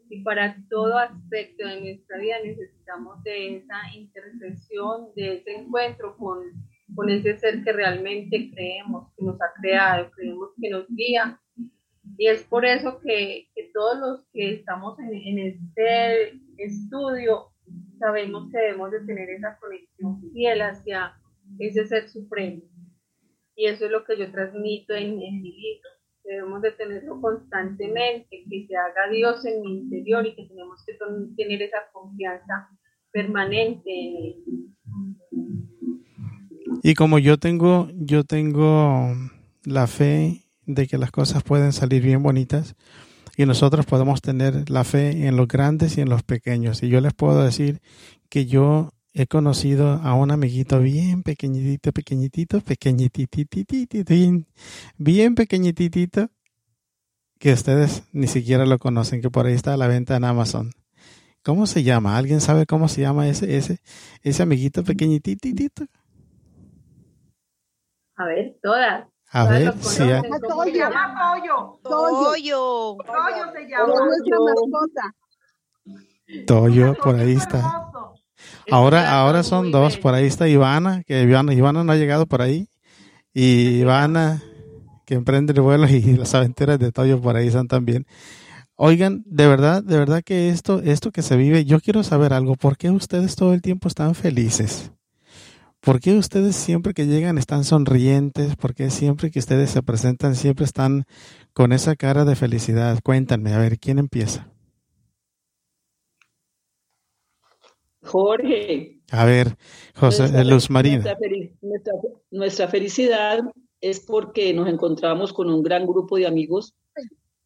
Y 0.09 0.23
para 0.23 0.57
todo 0.71 0.99
aspecto 0.99 1.67
de 1.67 1.81
nuestra 1.81 2.19
vida 2.19 2.37
necesitamos 2.45 3.23
de 3.25 3.57
esa 3.57 3.77
intersección, 3.95 5.09
de 5.17 5.35
ese 5.35 5.55
encuentro 5.57 6.17
con, 6.17 6.39
con 6.95 7.11
ese 7.11 7.39
ser 7.39 7.65
que 7.65 7.73
realmente 7.73 8.51
creemos, 8.53 9.13
que 9.17 9.25
nos 9.25 9.41
ha 9.41 9.53
creado, 9.61 10.11
creemos 10.13 10.51
que 10.61 10.71
nos 10.71 10.87
guía. 10.89 11.41
Y 12.19 12.29
es 12.29 12.45
por 12.45 12.65
eso 12.65 13.01
que, 13.01 13.49
que 13.55 13.71
todos 13.75 13.99
los 13.99 14.27
que 14.33 14.55
estamos 14.55 14.99
en, 15.01 15.15
en 15.15 15.39
este 15.39 16.41
estudio 16.59 17.51
sabemos 17.99 18.51
que 18.51 18.59
debemos 18.59 18.91
de 18.91 19.01
tener 19.01 19.29
esa 19.31 19.59
conexión 19.59 20.21
fiel 20.33 20.63
hacia 20.63 21.15
ese 21.59 21.87
ser 21.87 22.09
supremo. 22.09 22.63
Y 23.55 23.67
eso 23.67 23.87
es 23.87 23.91
lo 23.91 24.05
que 24.05 24.19
yo 24.19 24.31
transmito 24.31 24.95
en, 24.95 25.17
mi 25.17 25.31
libro, 25.31 25.89
debemos 26.27 26.61
de 26.63 26.73
tenerlo 26.73 27.21
constantemente, 27.21 28.45
que 28.49 28.67
se 28.67 28.77
haga 28.77 29.11
Dios 29.11 29.45
en 29.45 29.63
mi 29.63 29.79
interior 29.79 30.27
y 30.27 30.35
que 30.35 30.47
tenemos 30.47 30.85
que 30.85 30.95
tener 31.37 31.63
esa 31.63 31.79
confianza 31.93 32.69
permanente 33.13 33.91
en 33.91 34.17
él. 34.17 34.45
Y 36.83 36.95
como 36.95 37.19
yo 37.19 37.39
tengo, 37.39 37.89
yo 37.95 38.25
tengo 38.25 39.15
la 39.65 39.87
fe 39.87 40.43
de 40.67 40.87
que 40.87 40.99
las 40.99 41.11
cosas 41.11 41.43
pueden 41.43 41.73
salir 41.73 42.03
bien 42.03 42.23
bonitas 42.23 42.77
y 43.37 43.47
nosotros 43.47 43.87
podemos 43.87 44.23
tener 44.23 44.69
la 44.71 44.85
fe 44.85 45.27
en 45.27 45.37
los 45.37 45.49
grandes 45.49 45.99
y 45.99 46.01
en 46.01 46.09
los 46.09 46.23
pequeños. 46.23 46.83
Y 46.83 46.89
yo 46.89 47.01
les 47.01 47.15
puedo 47.15 47.43
decir 47.45 47.81
que 48.29 48.47
yo 48.47 48.91
he 49.19 49.27
conocido 49.27 49.93
a 50.03 50.13
un 50.13 50.31
amiguito 50.31 50.79
bien 50.79 51.23
pequeñitito, 51.23 51.91
pequeñitito, 51.91 52.61
pequeñititititito, 52.61 54.13
bien 54.99 55.35
pequeñititito, 55.35 56.29
que 57.39 57.55
ustedes 57.55 58.03
ni 58.13 58.27
siquiera 58.27 58.67
lo 58.67 58.79
conocen, 58.79 59.23
que 59.23 59.31
por 59.31 59.47
ahí 59.47 59.55
está 59.55 59.73
a 59.73 59.79
la 59.79 59.89
venta 59.89 60.17
en 60.17 60.25
Amazon. 60.25 60.73
¿Cómo 61.43 61.67
se 61.67 61.83
llama? 61.83 62.19
¿Alguien 62.19 62.43
sabe 62.43 62.67
cómo 62.67 62.89
se 62.89 63.01
llama 63.01 63.27
ese, 63.27 63.57
ese, 63.57 63.81
ese 64.21 64.43
amiguito 64.43 64.85
pequeñititito? 64.85 65.87
A 68.17 68.27
ver, 68.27 68.59
todas. 68.63 69.09
A 69.31 69.49
ver, 69.49 69.73
si 69.79 70.03
hay... 70.03 70.21
Se 70.21 70.73
llama 70.73 71.15
Pollo. 71.19 71.81
Toyo. 71.83 72.97
Pollo 72.99 73.53
se 73.55 73.67
llama. 73.67 73.95
Toyo, 76.47 76.95
por 77.03 77.15
ahí 77.15 77.33
está. 77.33 77.87
Ahora, 78.71 79.13
ahora 79.21 79.43
son 79.43 79.71
dos, 79.71 79.97
por 79.97 80.15
ahí 80.15 80.27
está 80.27 80.49
Ivana, 80.49 81.03
que 81.05 81.23
Ivana, 81.23 81.55
Ivana 81.55 81.85
no 81.85 81.93
ha 81.93 81.97
llegado 81.97 82.27
por 82.27 82.43
ahí. 82.43 82.69
Y 83.33 83.81
Ivana, 83.81 84.43
que 85.05 85.15
emprende 85.15 85.53
el 85.53 85.61
vuelo, 85.61 85.87
y 85.91 86.01
las 86.17 86.35
aventuras 86.35 86.79
de 86.79 86.93
Toyo 86.93 87.21
por 87.21 87.37
ahí 87.37 87.51
son 87.51 87.69
también. 87.69 88.07
Oigan, 88.75 89.23
de 89.27 89.47
verdad, 89.47 89.83
de 89.83 89.97
verdad 89.99 90.23
que 90.23 90.51
esto, 90.51 90.83
esto 90.83 91.11
que 91.11 91.23
se 91.23 91.37
vive, 91.37 91.65
yo 91.65 91.81
quiero 91.81 92.03
saber 92.03 92.33
algo. 92.33 92.57
¿Por 92.57 92.77
qué 92.77 92.91
ustedes 92.91 93.35
todo 93.37 93.55
el 93.55 93.63
tiempo 93.63 93.89
están 93.89 94.15
felices? 94.15 94.91
¿Por 95.81 96.01
qué 96.01 96.17
ustedes 96.17 96.57
siempre 96.57 96.93
que 96.93 97.07
llegan 97.07 97.39
están 97.39 97.65
sonrientes? 97.65 98.57
¿Por 98.57 98.75
qué 98.75 98.91
siempre 98.91 99.31
que 99.31 99.39
ustedes 99.39 99.71
se 99.71 99.83
presentan 99.83 100.35
siempre 100.35 100.65
están 100.65 101.05
con 101.53 101.73
esa 101.73 101.95
cara 101.95 102.25
de 102.25 102.37
felicidad? 102.37 102.99
Cuéntanme, 103.03 103.55
a 103.55 103.59
ver, 103.59 103.79
¿quién 103.79 103.99
empieza? 103.99 104.49
Jorge. 108.07 109.01
A 109.11 109.25
ver, 109.25 109.57
José 109.95 110.23
nuestra, 110.23 110.45
Luz 110.45 110.71
Marina. 110.71 111.05
Nuestra, 111.05 111.19
nuestra, 111.61 111.93
nuestra, 112.31 112.69
felicidad 112.69 113.41
es 113.81 114.01
porque 114.01 114.53
nos 114.55 114.69
encontramos 114.69 115.33
con 115.33 115.51
un 115.51 115.63
gran 115.63 115.87
grupo 115.87 116.17
de 116.17 116.27
amigos 116.27 116.75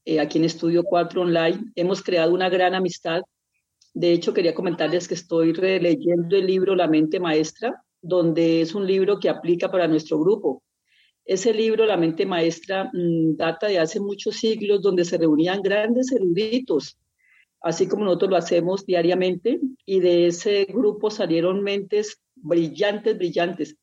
eh, 0.05 0.21
aquí 0.21 0.39
en 0.39 0.45
Estudio 0.45 0.85
4 0.85 1.23
Online. 1.23 1.73
Hemos 1.75 2.03
creado 2.03 2.33
una 2.33 2.49
gran 2.49 2.75
amistad. 2.75 3.23
De 3.93 4.13
hecho, 4.13 4.33
quería 4.33 4.55
comentarles 4.55 5.09
que 5.09 5.15
estoy 5.15 5.53
releyendo 5.53 6.37
el 6.37 6.47
libro 6.47 6.77
La 6.77 6.87
mente 6.87 7.19
maestra, 7.19 7.83
donde 8.01 8.63
es 8.63 8.75
un 8.75 8.87
libro 8.87 9.19
que 9.19 9.29
aplica 9.29 9.71
para 9.71 9.89
nuestro 9.89 10.19
grupo. 10.21 10.63
Ese 11.25 11.53
libro, 11.53 11.85
La 11.85 11.97
mente 11.97 12.25
maestra, 12.25 12.91
mmm, 12.93 13.37
data 13.37 13.67
de 13.67 13.79
hace 13.79 14.01
muchos 14.01 14.37
siglos, 14.37 14.81
donde 14.81 15.05
se 15.05 15.19
reunían 15.19 15.61
grandes 15.63 16.13
eruditos 16.13 16.97
así 17.61 17.89
como 17.89 18.05
nosotros 18.05 18.31
lo 18.31 18.37
hacemos 18.37 18.87
diariamente, 18.87 19.61
y 19.85 20.01
de 20.01 20.27
ese 20.27 20.65
grupo 20.65 21.11
salieron 21.11 21.63
mentes 21.63 22.21
brillantes, 22.37 23.17
brillantes, 23.17 23.77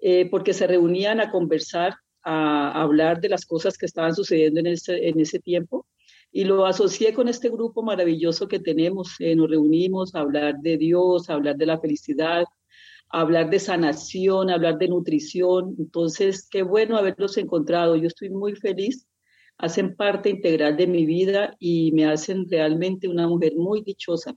eh, 0.00 0.28
porque 0.30 0.52
se 0.52 0.66
reunían 0.66 1.20
a 1.20 1.30
conversar, 1.30 1.94
a, 2.24 2.80
hablar 2.80 3.20
de 3.20 3.28
las 3.28 3.46
cosas 3.46 3.76
que 3.78 3.86
estaban 3.86 4.14
sucediendo 4.14 4.60
en 4.60 4.66
ese, 4.68 5.08
en 5.08 5.18
ese 5.20 5.38
tiempo, 5.38 5.86
y 6.30 6.44
lo 6.44 6.66
asocié 6.66 7.12
con 7.12 7.28
este 7.28 7.50
grupo 7.50 7.82
maravilloso 7.82 8.48
que 8.48 8.58
tenemos. 8.58 9.16
Eh, 9.18 9.36
nos 9.36 9.50
reunimos 9.50 10.14
a 10.14 10.20
hablar 10.20 10.56
de 10.60 10.78
Dios, 10.78 11.28
a 11.28 11.34
hablar 11.34 11.56
de 11.56 11.66
la 11.66 11.78
felicidad, 11.78 12.44
a 13.10 13.20
hablar 13.20 13.50
de 13.50 13.58
sanación, 13.58 14.48
a 14.48 14.54
hablar 14.54 14.78
de 14.78 14.88
nutrición. 14.88 15.74
Entonces, 15.78 16.48
qué 16.50 16.62
bueno 16.62 16.96
haberlos 16.96 17.36
encontrado. 17.36 17.96
Yo 17.96 18.06
estoy 18.06 18.30
muy 18.30 18.54
feliz 18.56 19.06
hacen 19.62 19.94
parte 19.94 20.28
integral 20.28 20.76
de 20.76 20.88
mi 20.88 21.06
vida 21.06 21.54
y 21.60 21.92
me 21.92 22.04
hacen 22.04 22.50
realmente 22.50 23.06
una 23.08 23.28
mujer 23.28 23.54
muy 23.56 23.80
dichosa. 23.80 24.34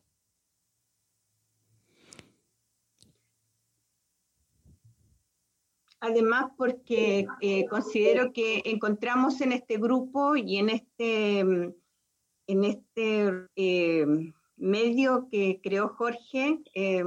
Además, 5.99 6.51
porque 6.55 7.25
eh, 7.41 7.65
considero 7.65 8.31
que 8.33 8.61
encontramos 8.65 9.41
en 9.41 9.53
este 9.53 9.79
grupo 9.79 10.35
y 10.35 10.57
en 10.57 10.69
este, 10.69 11.39
en 11.39 12.63
este 12.63 13.47
eh, 13.55 14.05
medio 14.57 15.27
que 15.31 15.59
creó 15.63 15.89
Jorge, 15.89 16.61
eh, 16.75 17.03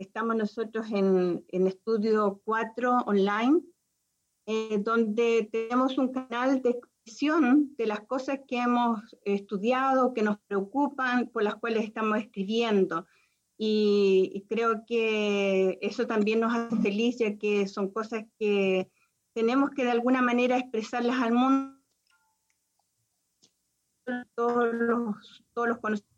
estamos 0.00 0.34
nosotros 0.34 0.90
en, 0.90 1.44
en 1.46 1.68
Estudio 1.68 2.40
4 2.44 3.04
online, 3.06 3.62
donde 4.80 5.48
tenemos 5.50 5.98
un 5.98 6.12
canal 6.12 6.62
de 6.62 6.80
de 7.76 7.86
las 7.86 8.00
cosas 8.00 8.40
que 8.48 8.58
hemos 8.58 9.00
estudiado, 9.24 10.12
que 10.12 10.22
nos 10.22 10.38
preocupan, 10.40 11.28
por 11.28 11.44
las 11.44 11.54
cuales 11.54 11.84
estamos 11.84 12.18
escribiendo. 12.18 13.06
Y, 13.56 14.32
y, 14.34 14.42
creo 14.48 14.84
que 14.86 15.78
eso 15.80 16.06
también 16.06 16.40
nos 16.40 16.54
hace 16.54 16.76
feliz, 16.76 17.18
ya 17.18 17.38
que 17.38 17.66
son 17.68 17.90
cosas 17.90 18.24
que 18.38 18.90
tenemos 19.32 19.70
que 19.70 19.84
de 19.84 19.92
alguna 19.92 20.20
manera 20.20 20.58
expresarlas 20.58 21.22
al 21.22 21.32
mundo. 21.32 21.80
Todos 24.34 24.74
los, 24.74 25.44
todos 25.54 25.68
los 25.68 25.78
conocimientos 25.78 26.16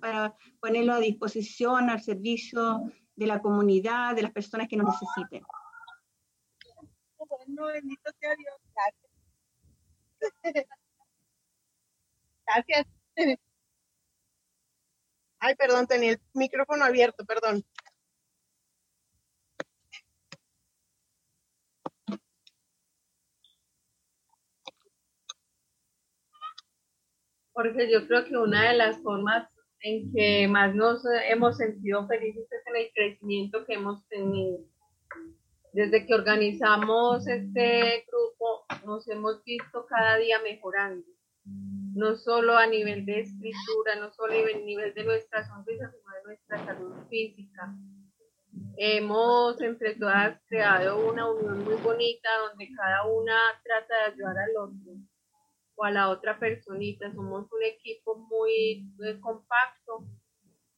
para 0.00 0.34
ponerlo 0.60 0.94
a 0.94 1.00
disposición, 1.00 1.90
al 1.90 2.00
servicio 2.00 2.90
de 3.16 3.26
la 3.26 3.42
comunidad, 3.42 4.16
de 4.16 4.22
las 4.22 4.32
personas 4.32 4.66
que 4.68 4.76
nos 4.76 4.86
necesiten. 4.88 5.44
Bueno, 7.18 7.66
bendito 7.66 8.10
sea 8.18 8.34
Dios. 8.34 8.54
Gracias. 12.46 12.86
Ay, 15.38 15.54
perdón, 15.56 15.86
tenía 15.86 16.12
el 16.12 16.20
micrófono 16.32 16.84
abierto, 16.84 17.24
perdón. 17.24 17.64
Porque 27.52 27.90
yo 27.90 28.06
creo 28.08 28.24
que 28.24 28.36
una 28.36 28.70
de 28.70 28.76
las 28.76 28.98
formas 29.02 29.48
en 29.80 30.10
que 30.12 30.48
más 30.48 30.74
nos 30.74 31.04
hemos 31.28 31.56
sentido 31.58 32.06
felices 32.08 32.46
es 32.50 32.66
en 32.66 32.76
el 32.76 32.90
crecimiento 32.94 33.64
que 33.64 33.74
hemos 33.74 34.06
tenido 34.08 34.60
desde 35.74 36.06
que 36.06 36.14
organizamos 36.14 37.26
este 37.26 38.06
grupo, 38.06 38.53
nos 38.84 39.08
hemos 39.08 39.42
visto 39.44 39.86
cada 39.86 40.16
día 40.16 40.40
mejorando, 40.40 41.06
no 41.94 42.16
solo 42.16 42.56
a 42.56 42.66
nivel 42.66 43.04
de 43.06 43.20
escritura, 43.20 43.96
no 44.00 44.12
solo 44.12 44.34
a 44.34 44.58
nivel 44.58 44.94
de 44.94 45.04
nuestra 45.04 45.46
sonrisa, 45.46 45.90
sino 45.90 46.14
de 46.14 46.22
nuestra 46.24 46.64
salud 46.64 46.94
física. 47.08 47.74
Hemos 48.76 49.60
entre 49.60 49.94
todas 49.94 50.40
creado 50.48 51.08
una 51.08 51.30
unión 51.30 51.64
muy 51.64 51.74
bonita 51.76 52.28
donde 52.48 52.68
cada 52.76 53.06
una 53.06 53.36
trata 53.62 53.94
de 53.94 54.12
ayudar 54.12 54.36
al 54.38 54.56
otro 54.56 54.92
o 55.76 55.84
a 55.84 55.90
la 55.90 56.08
otra 56.08 56.38
personita. 56.38 57.12
Somos 57.12 57.50
un 57.52 57.62
equipo 57.62 58.16
muy, 58.16 58.88
muy 58.96 59.20
compacto 59.20 60.06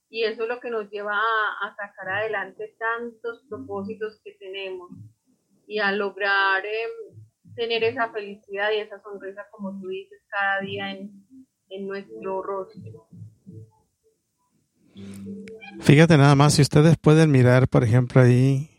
y 0.08 0.24
eso 0.24 0.44
es 0.44 0.48
lo 0.48 0.60
que 0.60 0.70
nos 0.70 0.90
lleva 0.90 1.16
a, 1.16 1.66
a, 1.66 1.74
sacar 1.74 2.08
adelante 2.08 2.76
tantos 2.78 3.44
propósitos 3.48 4.20
que 4.22 4.32
tenemos 4.32 4.90
y 5.66 5.80
a 5.80 5.90
lograr 5.92 6.64
eh, 6.64 6.86
tener 7.56 7.82
esa 7.84 8.10
felicidad 8.10 8.70
y 8.70 8.80
esa 8.80 9.00
sonrisa, 9.02 9.46
como 9.50 9.80
tú 9.80 9.88
dices, 9.88 10.20
cada 10.28 10.60
día 10.60 10.90
en, 10.92 11.26
en 11.70 11.88
nuestro 11.88 12.42
rostro. 12.42 13.08
Fíjate 15.80 16.16
nada 16.16 16.34
más, 16.34 16.54
si 16.54 16.62
ustedes 16.62 16.96
pueden 16.96 17.30
mirar, 17.30 17.68
por 17.68 17.82
ejemplo, 17.84 18.22
ahí 18.22 18.70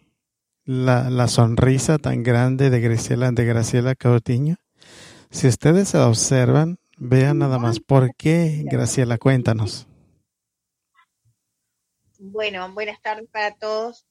la, 0.64 1.10
la 1.10 1.28
sonrisa 1.28 1.98
tan 1.98 2.24
grande 2.24 2.70
de 2.70 2.80
Graciela, 2.80 3.32
de 3.32 3.46
Graciela 3.46 3.96
Cautiño, 3.96 4.56
si 5.30 5.48
ustedes 5.48 5.90
se 5.90 5.98
observan, 5.98 6.80
vean 6.98 7.40
nada 7.40 7.60
más. 7.60 7.80
¿Por 7.80 8.16
qué, 8.16 8.64
Graciela? 8.66 9.18
Cuéntanos. 9.18 9.88
Bueno, 12.20 12.74
buenas 12.74 13.02
tardes 13.02 13.30
para 13.30 13.56
todos. 13.56 14.06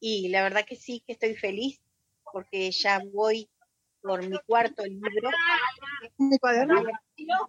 Y 0.00 0.28
la 0.28 0.42
verdad 0.42 0.64
que 0.66 0.76
sí, 0.76 1.02
que 1.06 1.12
estoy 1.14 1.34
feliz 1.34 1.80
porque 2.32 2.70
ya 2.70 3.00
voy 3.12 3.48
por 4.04 4.28
mi 4.28 4.38
cuarto 4.46 4.84
libro. 4.84 5.30
Mi 6.18 6.38
cuaderno. 6.38 6.82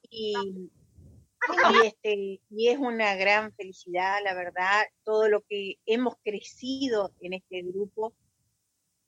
Y, 0.10 0.34
y, 0.40 1.86
este, 1.86 2.42
y 2.50 2.70
es 2.70 2.78
una 2.78 3.16
gran 3.16 3.54
felicidad, 3.56 4.20
la 4.24 4.34
verdad, 4.34 4.84
todo 5.04 5.28
lo 5.28 5.42
que 5.42 5.76
hemos 5.86 6.16
crecido 6.24 7.14
en 7.20 7.34
este 7.34 7.62
grupo 7.62 8.16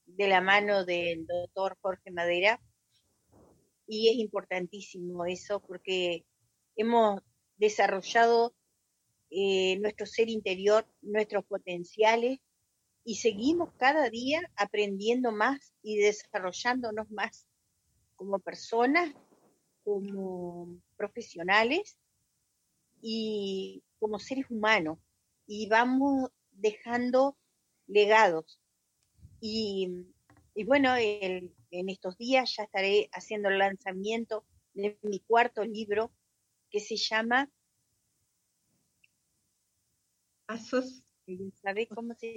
de 0.05 0.27
la 0.27 0.41
mano 0.41 0.83
del 0.83 1.25
doctor 1.25 1.77
Jorge 1.81 2.11
Madera. 2.11 2.61
y 3.87 4.09
es 4.09 4.15
importantísimo 4.17 5.25
eso 5.25 5.61
porque 5.61 6.25
hemos 6.75 7.21
desarrollado 7.55 8.53
eh, 9.29 9.77
nuestro 9.79 10.05
ser 10.05 10.27
interior, 10.27 10.85
nuestros 11.01 11.45
potenciales 11.45 12.39
y 13.07 13.15
seguimos 13.15 13.71
cada 13.77 14.09
día 14.09 14.41
aprendiendo 14.57 15.31
más 15.31 15.73
y 15.81 15.95
desarrollándonos 15.95 17.09
más 17.09 17.47
como 18.17 18.37
personas, 18.39 19.15
como 19.85 20.77
profesionales 20.97 21.97
y 23.01 23.81
como 23.97 24.19
seres 24.19 24.47
humanos. 24.49 24.99
Y 25.45 25.69
vamos 25.69 26.31
dejando 26.51 27.37
legados. 27.87 28.59
Y, 29.39 29.87
bueno, 30.65 30.93
en 30.97 31.53
estos 31.71 32.17
días 32.17 32.57
ya 32.57 32.63
estaré 32.63 33.09
haciendo 33.13 33.47
el 33.47 33.59
lanzamiento 33.59 34.43
de 34.73 34.99
mi 35.01 35.21
cuarto 35.21 35.63
libro 35.63 36.11
que 36.69 36.81
se 36.81 36.97
llama 36.97 37.49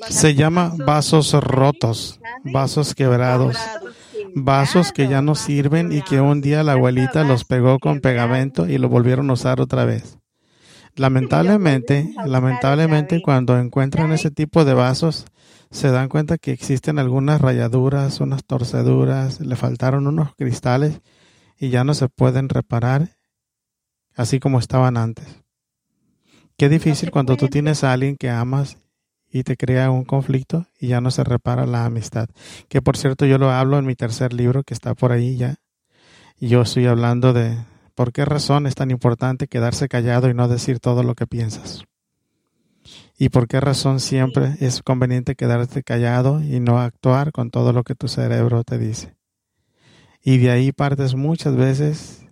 se 0.09 0.35
llama? 0.35 0.73
vasos 0.77 1.33
rotos, 1.33 2.21
vasos 2.45 2.95
quebrados, 2.95 3.57
vasos 4.35 4.93
que 4.93 5.09
ya 5.09 5.23
no 5.23 5.35
sirven 5.35 5.93
y 5.93 6.03
que 6.03 6.21
un 6.21 6.41
día 6.41 6.65
la 6.65 6.73
abuelita 6.73 7.25
los 7.25 7.45
pegó 7.45 7.79
con 7.79 8.01
pegamento 8.01 8.67
y 8.69 8.79
lo 8.79 8.89
volvieron 8.89 9.31
a 9.31 9.35
usar 9.35 9.61
otra 9.61 9.85
vez. 9.85 10.19
Lamentablemente, 10.97 12.13
lamentablemente 12.27 13.23
cuando 13.23 13.59
encuentran 13.59 14.13
ese 14.13 14.31
tipo 14.31 14.65
de 14.65 14.75
vasos, 14.75 15.25
se 15.71 15.91
dan 15.91 16.09
cuenta 16.09 16.37
que 16.37 16.51
existen 16.51 16.99
algunas 16.99 17.41
rayaduras, 17.41 18.21
unas 18.21 18.45
torceduras, 18.45 19.41
le 19.41 19.55
faltaron 19.55 20.09
unos 20.09 20.35
cristales 20.35 21.01
y 21.57 21.69
ya 21.69 21.85
no 21.85 21.95
se 21.95 22.09
pueden 22.09 22.49
reparar 22.49 23.17
así 24.17 24.41
como 24.41 24.59
estaban 24.59 24.97
antes. 24.97 25.27
Qué 26.61 26.69
difícil 26.69 27.11
cuando 27.11 27.39
tú 27.39 27.49
tienes 27.49 27.85
a 27.85 27.93
alguien 27.95 28.19
que 28.19 28.29
amas 28.29 28.77
y 29.33 29.45
te 29.45 29.57
crea 29.57 29.91
un 29.91 30.05
conflicto 30.05 30.67
y 30.79 30.89
ya 30.89 31.01
no 31.01 31.11
se 31.11 31.25
repara 31.25 31.65
la 31.65 31.87
amistad. 31.87 32.29
Que 32.69 32.83
por 32.83 32.99
cierto 32.99 33.25
yo 33.25 33.39
lo 33.39 33.51
hablo 33.51 33.79
en 33.79 33.87
mi 33.87 33.95
tercer 33.95 34.35
libro 34.35 34.63
que 34.63 34.75
está 34.75 34.95
por 34.95 35.11
ahí 35.11 35.39
ya. 35.39 35.57
Y 36.39 36.49
yo 36.49 36.61
estoy 36.61 36.85
hablando 36.85 37.33
de 37.33 37.57
por 37.95 38.13
qué 38.13 38.27
razón 38.27 38.67
es 38.67 38.75
tan 38.75 38.91
importante 38.91 39.49
quedarse 39.49 39.89
callado 39.89 40.29
y 40.29 40.35
no 40.35 40.49
decir 40.49 40.81
todo 40.81 41.03
lo 41.03 41.15
que 41.15 41.27
piensas. 41.27 41.85
Y 43.17 43.31
por 43.31 43.49
qué 43.49 43.59
razón 43.59 43.99
siempre 43.99 44.57
es 44.61 44.83
conveniente 44.83 45.37
quedarte 45.37 45.83
callado 45.83 46.43
y 46.43 46.61
no 46.61 46.79
actuar 46.79 47.33
con 47.33 47.51
todo 47.51 47.73
lo 47.73 47.85
que 47.85 47.95
tu 47.95 48.07
cerebro 48.07 48.65
te 48.65 48.77
dice. 48.77 49.17
Y 50.23 50.37
de 50.37 50.51
ahí 50.51 50.73
partes 50.73 51.15
muchas 51.15 51.57
veces 51.57 52.27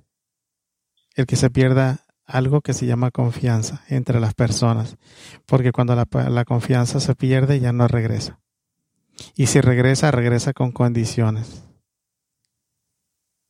el 1.14 1.24
que 1.24 1.36
se 1.36 1.48
pierda 1.48 2.04
algo 2.28 2.60
que 2.60 2.74
se 2.74 2.86
llama 2.86 3.10
confianza 3.10 3.82
entre 3.88 4.20
las 4.20 4.34
personas, 4.34 4.98
porque 5.46 5.72
cuando 5.72 5.96
la, 5.96 6.44
confianza 6.44 7.00
se 7.00 7.14
pierde 7.14 7.58
ya 7.58 7.72
no 7.72 7.88
regresa. 7.88 8.38
Y 9.34 9.46
si 9.46 9.60
regresa, 9.60 10.10
regresa 10.10 10.52
con 10.52 10.70
condiciones. 10.70 11.64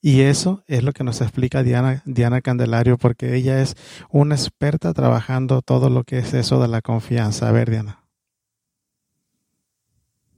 Y 0.00 0.22
eso 0.22 0.62
es 0.68 0.84
lo 0.84 0.92
que 0.92 1.02
nos 1.02 1.20
explica 1.20 1.64
Diana, 1.64 2.02
Diana 2.06 2.40
Candelario, 2.40 2.96
porque 2.98 3.34
ella 3.34 3.60
es 3.60 3.74
una 4.10 4.36
experta 4.36 4.94
trabajando 4.94 5.60
todo 5.60 5.90
lo 5.90 6.04
que 6.04 6.18
es 6.18 6.32
eso 6.32 6.62
de 6.62 6.68
la 6.68 6.80
confianza. 6.80 7.48
A 7.48 7.52
ver, 7.52 7.68
Diana. 7.68 8.04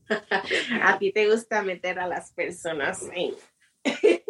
A 0.83 0.99
ti 0.99 1.13
te 1.13 1.31
gusta 1.31 1.63
meter 1.63 2.01
a 2.01 2.07
las 2.09 2.33
personas 2.33 3.03
en, 3.13 3.35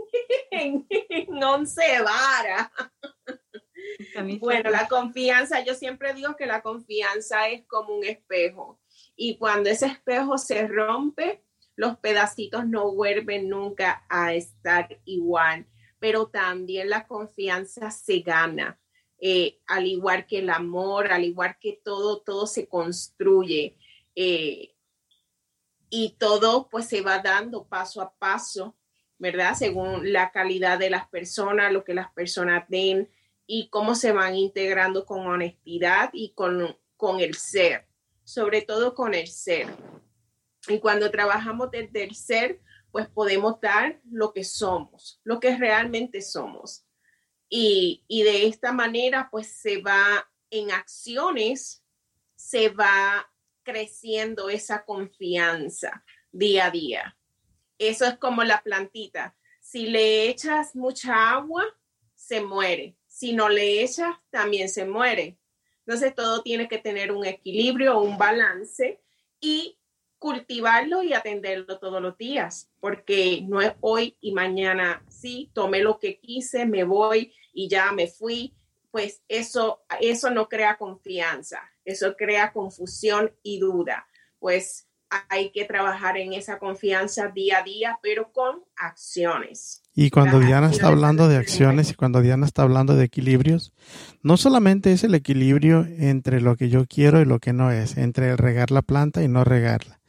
en, 0.51 0.87
en 0.91 1.43
once 1.45 1.83
vara. 2.03 2.71
Bueno, 4.41 4.71
la 4.71 4.89
confianza, 4.89 5.65
yo 5.65 5.75
siempre 5.75 6.15
digo 6.15 6.37
que 6.37 6.47
la 6.47 6.63
confianza 6.63 7.49
es 7.49 7.65
como 7.67 7.95
un 7.95 8.05
espejo 8.05 8.81
y 9.17 9.37
cuando 9.37 9.71
ese 9.71 9.87
espejo 9.87 10.39
se 10.39 10.67
rompe, 10.67 11.43
los 11.77 11.99
pedacitos 11.99 12.67
no 12.67 12.93
vuelven 12.93 13.49
nunca 13.49 14.05
a 14.09 14.35
estar 14.35 15.01
igual, 15.05 15.67
pero 15.99 16.29
también 16.29 16.91
la 16.91 17.07
confianza 17.07 17.91
se 17.91 18.21
gana. 18.21 18.79
Eh, 19.19 19.61
al 19.67 19.87
igual 19.87 20.27
que 20.27 20.39
el 20.39 20.49
amor, 20.49 21.13
al 21.13 21.25
igual 21.25 21.57
que 21.61 21.79
todo, 21.85 22.23
todo 22.23 22.47
se 22.47 22.67
construye 22.67 23.77
eh, 24.15 24.75
y 25.91 26.17
todo 26.19 26.69
pues 26.71 26.87
se 26.87 27.03
va 27.03 27.19
dando 27.19 27.67
paso 27.67 28.01
a 28.01 28.15
paso, 28.15 28.77
¿verdad? 29.19 29.55
Según 29.55 30.11
la 30.13 30.31
calidad 30.31 30.79
de 30.79 30.89
las 30.89 31.07
personas, 31.09 31.71
lo 31.71 31.85
que 31.85 31.93
las 31.93 32.11
personas 32.13 32.65
den, 32.69 33.11
y 33.53 33.69
cómo 33.69 33.97
se 33.97 34.13
van 34.13 34.37
integrando 34.37 35.05
con 35.05 35.27
honestidad 35.27 36.11
y 36.13 36.35
con, 36.35 36.79
con 36.97 37.19
el 37.19 37.35
ser, 37.35 37.85
sobre 38.23 38.63
todo 38.63 38.95
con 38.95 39.13
el 39.13 39.27
ser. 39.27 39.67
Y 40.69 40.79
cuando 40.79 41.11
trabajamos 41.11 41.73
desde 41.73 42.05
el 42.05 42.15
ser, 42.15 42.61
pues 42.93 43.09
podemos 43.09 43.61
dar 43.61 44.01
lo 44.09 44.33
que 44.33 44.45
somos, 44.45 45.21
lo 45.25 45.41
que 45.41 45.57
realmente 45.57 46.23
somos. 46.23 46.87
Y, 47.49 48.05
y 48.07 48.23
de 48.23 48.47
esta 48.47 48.71
manera, 48.71 49.27
pues 49.33 49.49
se 49.49 49.83
va 49.83 50.31
en 50.49 50.71
acciones, 50.71 51.83
se 52.37 52.69
va 52.69 53.33
creciendo 53.65 54.49
esa 54.49 54.85
confianza 54.85 56.05
día 56.31 56.67
a 56.67 56.71
día. 56.71 57.19
Eso 57.79 58.05
es 58.05 58.17
como 58.17 58.45
la 58.45 58.63
plantita. 58.63 59.37
Si 59.61 59.87
le 59.87 60.29
echas 60.29 60.77
mucha 60.77 61.33
agua, 61.33 61.65
se 62.15 62.41
muere 62.41 62.97
si 63.21 63.35
no 63.35 63.51
le 63.51 63.83
echas, 63.83 64.17
también 64.31 64.71
se 64.71 64.87
muere. 64.87 65.37
Entonces 65.81 66.15
todo 66.15 66.41
tiene 66.43 66.69
que 66.69 66.79
tener 66.79 67.13
un 67.13 67.27
equilibrio, 67.27 68.01
un 68.01 68.17
balance 68.17 68.99
y 69.41 69.77
cultivarlo 70.19 71.03
y 71.03 71.13
atenderlo 71.13 71.79
todos 71.79 72.01
los 72.01 72.17
días, 72.17 72.71
porque 72.81 73.43
no 73.47 73.61
es 73.61 73.75
hoy 73.81 74.17
y 74.23 74.33
mañana, 74.33 75.05
sí, 75.11 75.51
tomé 75.53 75.81
lo 75.81 75.99
que 75.99 76.19
quise, 76.19 76.65
me 76.65 76.85
voy 76.85 77.35
y 77.53 77.69
ya 77.69 77.93
me 77.93 78.07
fui, 78.07 78.55
pues 78.91 79.23
eso, 79.29 79.83
eso 80.01 80.31
no 80.31 80.49
crea 80.49 80.79
confianza, 80.79 81.61
eso 81.85 82.17
crea 82.17 82.55
confusión 82.55 83.37
y 83.43 83.59
duda. 83.59 84.09
Pues 84.39 84.89
hay 85.29 85.51
que 85.51 85.67
trabajar 85.67 86.17
en 86.17 86.33
esa 86.33 86.59
confianza 86.59 87.29
día 87.29 87.59
a 87.59 87.65
día, 87.65 87.99
pero 88.03 88.33
con 88.33 88.65
acciones. 88.77 89.80
Y 89.95 90.11
cuando 90.11 90.39
Diana 90.39 90.71
está 90.71 90.87
hablando 90.87 91.29
de 91.29 91.37
acciones 91.37 91.91
y 91.91 91.95
cuando 91.95 92.21
Diana 92.21 92.47
está 92.47 92.63
hablando 92.63 92.95
de 92.95 93.05
equilibrios, 93.05 93.73
no 94.23 94.37
solamente 94.37 94.93
es 94.93 95.03
el 95.03 95.15
equilibrio 95.15 95.85
entre 95.99 96.41
lo 96.41 96.57
que 96.57 96.69
yo 96.69 96.87
quiero 96.87 97.21
y 97.21 97.25
lo 97.25 97.41
que 97.41 97.53
no 97.53 97.73
es, 97.73 97.97
entre 97.97 98.31
el 98.31 98.39
regar 98.39 98.71
la 98.71 98.83
planta 98.83 99.23
y 99.23 99.29
no 99.29 99.43
regarla. 99.43 100.01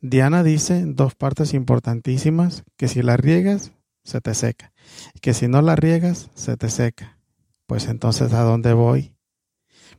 Diana 0.00 0.42
dice 0.42 0.84
dos 0.86 1.14
partes 1.14 1.54
importantísimas, 1.54 2.64
que 2.76 2.88
si 2.88 3.02
la 3.02 3.16
riegas, 3.16 3.72
se 4.04 4.20
te 4.20 4.34
seca, 4.34 4.72
y 5.14 5.20
que 5.20 5.34
si 5.34 5.48
no 5.48 5.62
la 5.62 5.76
riegas, 5.76 6.30
se 6.34 6.56
te 6.56 6.68
seca. 6.68 7.18
Pues 7.66 7.88
entonces, 7.88 8.32
¿a 8.32 8.42
dónde 8.42 8.72
voy? 8.72 9.14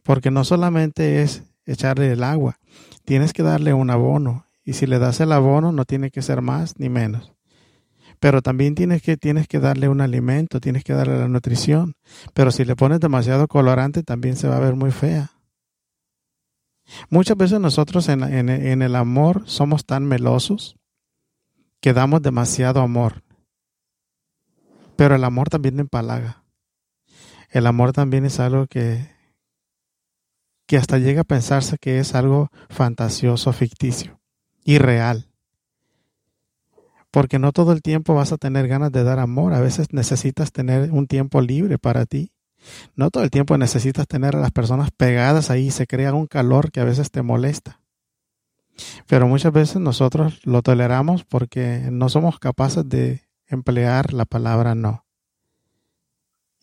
Porque 0.04 0.32
no 0.32 0.44
solamente 0.44 1.22
es 1.22 1.44
echarle 1.66 2.12
el 2.12 2.24
agua, 2.24 2.58
tienes 3.06 3.34
que 3.34 3.44
darle 3.44 3.74
un 3.74 3.90
abono, 3.90 4.48
y 4.64 4.74
si 4.74 4.86
le 4.86 5.00
das 5.00 5.20
el 5.22 5.32
abono, 5.32 5.72
no 5.72 5.86
tiene 5.86 6.12
que 6.12 6.22
ser 6.22 6.42
más 6.42 6.78
ni 6.78 6.90
menos. 6.90 7.34
Pero 8.20 8.42
también 8.42 8.76
tienes 8.76 9.02
que, 9.02 9.18
tienes 9.18 9.48
que 9.48 9.60
darle 9.60 9.88
un 9.88 10.02
alimento, 10.02 10.60
tienes 10.60 10.84
que 10.84 10.94
darle 10.94 11.18
la 11.18 11.28
nutrición. 11.28 11.96
Pero 12.34 12.52
si 12.52 12.66
le 12.66 12.76
pones 12.76 13.00
demasiado 13.00 13.48
colorante, 13.48 14.04
también 14.04 14.36
se 14.36 14.48
va 14.48 14.58
a 14.58 14.62
ver 14.62 14.76
muy 14.76 14.92
fea. 14.92 15.32
Muchas 17.10 17.38
veces 17.38 17.60
nosotros 17.60 18.10
en, 18.10 18.22
el 18.50 18.96
amor 18.96 19.44
somos 19.46 19.86
tan 19.86 20.06
melosos 20.06 20.76
que 21.80 21.94
damos 21.94 22.22
demasiado 22.22 22.82
amor. 22.82 23.24
Pero 24.96 25.16
el 25.16 25.24
amor 25.24 25.50
también 25.50 25.80
empalaga. 25.80 26.44
El 27.52 27.68
amor 27.68 27.94
también 27.94 28.26
es 28.26 28.40
algo 28.40 28.68
que, 28.68 29.10
que 30.68 30.78
hasta 30.78 30.98
llega 30.98 31.22
a 31.22 31.26
pensarse 31.26 31.78
que 31.80 32.00
es 32.00 32.16
algo 32.16 32.50
fantasioso, 32.70 33.54
ficticio 33.54 34.20
irreal. 34.66 35.29
Porque 37.12 37.40
no 37.40 37.52
todo 37.52 37.72
el 37.72 37.82
tiempo 37.82 38.14
vas 38.14 38.32
a 38.32 38.38
tener 38.38 38.68
ganas 38.68 38.92
de 38.92 39.04
dar 39.04 39.20
amor. 39.20 39.54
A 39.54 39.62
veces 39.62 39.88
necesitas 39.92 40.52
tener 40.52 40.92
un 40.92 41.08
tiempo 41.08 41.42
libre 41.42 41.78
para 41.78 42.06
ti. 42.06 42.32
No 42.96 43.10
todo 43.10 43.24
el 43.24 43.32
tiempo 43.32 43.58
necesitas 43.58 44.08
tener 44.08 44.36
a 44.36 44.40
las 44.40 44.52
personas 44.52 44.92
pegadas 44.92 45.50
ahí 45.50 45.72
se 45.72 45.88
crea 45.88 46.14
un 46.14 46.28
calor 46.28 46.72
que 46.72 46.82
a 46.82 46.86
veces 46.86 47.12
te 47.12 47.22
molesta. 47.22 47.82
Pero 49.08 49.28
muchas 49.28 49.54
veces 49.54 49.78
nosotros 49.78 50.40
lo 50.46 50.62
toleramos 50.62 51.24
porque 51.26 51.90
no 51.92 52.10
somos 52.10 52.40
capaces 52.40 52.88
de 52.88 53.24
emplear 53.48 54.14
la 54.14 54.26
palabra 54.26 54.76
no. 54.76 55.06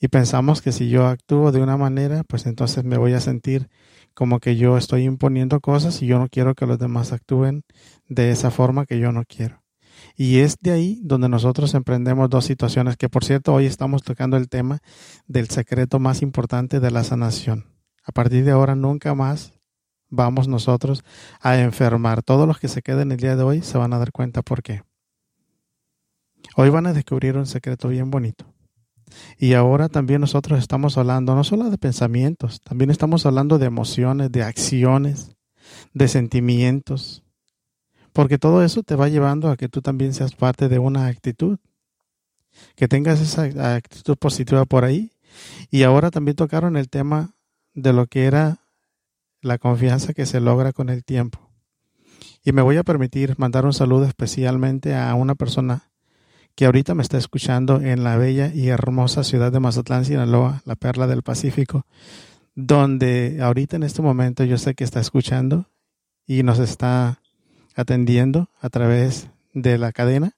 Y 0.00 0.08
pensamos 0.08 0.60
que 0.60 0.72
si 0.72 0.88
yo 0.88 1.06
actúo 1.06 1.52
de 1.52 1.62
una 1.62 1.76
manera, 1.76 2.22
pues 2.24 2.46
entonces 2.46 2.84
me 2.84 2.98
voy 2.98 3.14
a 3.14 3.20
sentir 3.20 3.68
como 4.14 4.40
que 4.40 4.56
yo 4.56 4.76
estoy 4.76 5.04
imponiendo 5.04 5.60
cosas 5.60 6.02
y 6.02 6.06
yo 6.06 6.18
no 6.18 6.28
quiero 6.28 6.54
que 6.54 6.66
los 6.66 6.78
demás 6.78 7.12
actúen 7.12 7.64
de 8.08 8.30
esa 8.30 8.50
forma 8.50 8.86
que 8.86 8.98
yo 8.98 9.12
no 9.12 9.24
quiero. 9.26 9.65
Y 10.16 10.38
es 10.38 10.56
de 10.60 10.72
ahí 10.72 11.00
donde 11.02 11.28
nosotros 11.28 11.74
emprendemos 11.74 12.30
dos 12.30 12.44
situaciones 12.46 12.96
que, 12.96 13.08
por 13.08 13.24
cierto, 13.24 13.52
hoy 13.52 13.66
estamos 13.66 14.02
tocando 14.02 14.36
el 14.38 14.48
tema 14.48 14.80
del 15.26 15.48
secreto 15.50 15.98
más 15.98 16.22
importante 16.22 16.80
de 16.80 16.90
la 16.90 17.04
sanación. 17.04 17.66
A 18.02 18.12
partir 18.12 18.44
de 18.44 18.52
ahora 18.52 18.74
nunca 18.74 19.14
más 19.14 19.52
vamos 20.08 20.48
nosotros 20.48 21.04
a 21.40 21.58
enfermar. 21.58 22.22
Todos 22.22 22.48
los 22.48 22.58
que 22.58 22.68
se 22.68 22.80
queden 22.82 23.12
el 23.12 23.18
día 23.18 23.36
de 23.36 23.42
hoy 23.42 23.62
se 23.62 23.76
van 23.76 23.92
a 23.92 23.98
dar 23.98 24.12
cuenta 24.12 24.42
por 24.42 24.62
qué. 24.62 24.82
Hoy 26.56 26.70
van 26.70 26.86
a 26.86 26.94
descubrir 26.94 27.36
un 27.36 27.46
secreto 27.46 27.88
bien 27.88 28.10
bonito. 28.10 28.46
Y 29.38 29.52
ahora 29.52 29.88
también 29.88 30.20
nosotros 30.20 30.58
estamos 30.58 30.96
hablando 30.96 31.34
no 31.34 31.44
solo 31.44 31.70
de 31.70 31.78
pensamientos, 31.78 32.60
también 32.60 32.90
estamos 32.90 33.24
hablando 33.26 33.58
de 33.58 33.66
emociones, 33.66 34.32
de 34.32 34.42
acciones, 34.42 35.36
de 35.92 36.08
sentimientos, 36.08 37.25
porque 38.16 38.38
todo 38.38 38.64
eso 38.64 38.82
te 38.82 38.96
va 38.96 39.10
llevando 39.10 39.50
a 39.50 39.58
que 39.58 39.68
tú 39.68 39.82
también 39.82 40.14
seas 40.14 40.34
parte 40.34 40.70
de 40.70 40.78
una 40.78 41.06
actitud, 41.06 41.58
que 42.74 42.88
tengas 42.88 43.20
esa 43.20 43.74
actitud 43.74 44.16
positiva 44.16 44.64
por 44.64 44.86
ahí. 44.86 45.12
Y 45.70 45.82
ahora 45.82 46.10
también 46.10 46.34
tocaron 46.34 46.78
el 46.78 46.88
tema 46.88 47.34
de 47.74 47.92
lo 47.92 48.06
que 48.06 48.24
era 48.24 48.62
la 49.42 49.58
confianza 49.58 50.14
que 50.14 50.24
se 50.24 50.40
logra 50.40 50.72
con 50.72 50.88
el 50.88 51.04
tiempo. 51.04 51.40
Y 52.42 52.52
me 52.52 52.62
voy 52.62 52.78
a 52.78 52.84
permitir 52.84 53.34
mandar 53.36 53.66
un 53.66 53.74
saludo 53.74 54.06
especialmente 54.06 54.94
a 54.94 55.14
una 55.14 55.34
persona 55.34 55.90
que 56.54 56.64
ahorita 56.64 56.94
me 56.94 57.02
está 57.02 57.18
escuchando 57.18 57.82
en 57.82 58.02
la 58.02 58.16
bella 58.16 58.50
y 58.50 58.68
hermosa 58.68 59.24
ciudad 59.24 59.52
de 59.52 59.60
Mazatlán, 59.60 60.06
Sinaloa, 60.06 60.62
la 60.64 60.76
perla 60.76 61.06
del 61.06 61.22
Pacífico, 61.22 61.84
donde 62.54 63.40
ahorita 63.42 63.76
en 63.76 63.82
este 63.82 64.00
momento 64.00 64.42
yo 64.42 64.56
sé 64.56 64.74
que 64.74 64.84
está 64.84 65.00
escuchando 65.00 65.68
y 66.26 66.44
nos 66.44 66.60
está 66.60 67.20
atendiendo 67.76 68.48
a 68.60 68.70
través 68.70 69.28
de 69.52 69.78
la 69.78 69.92
cadena. 69.92 70.32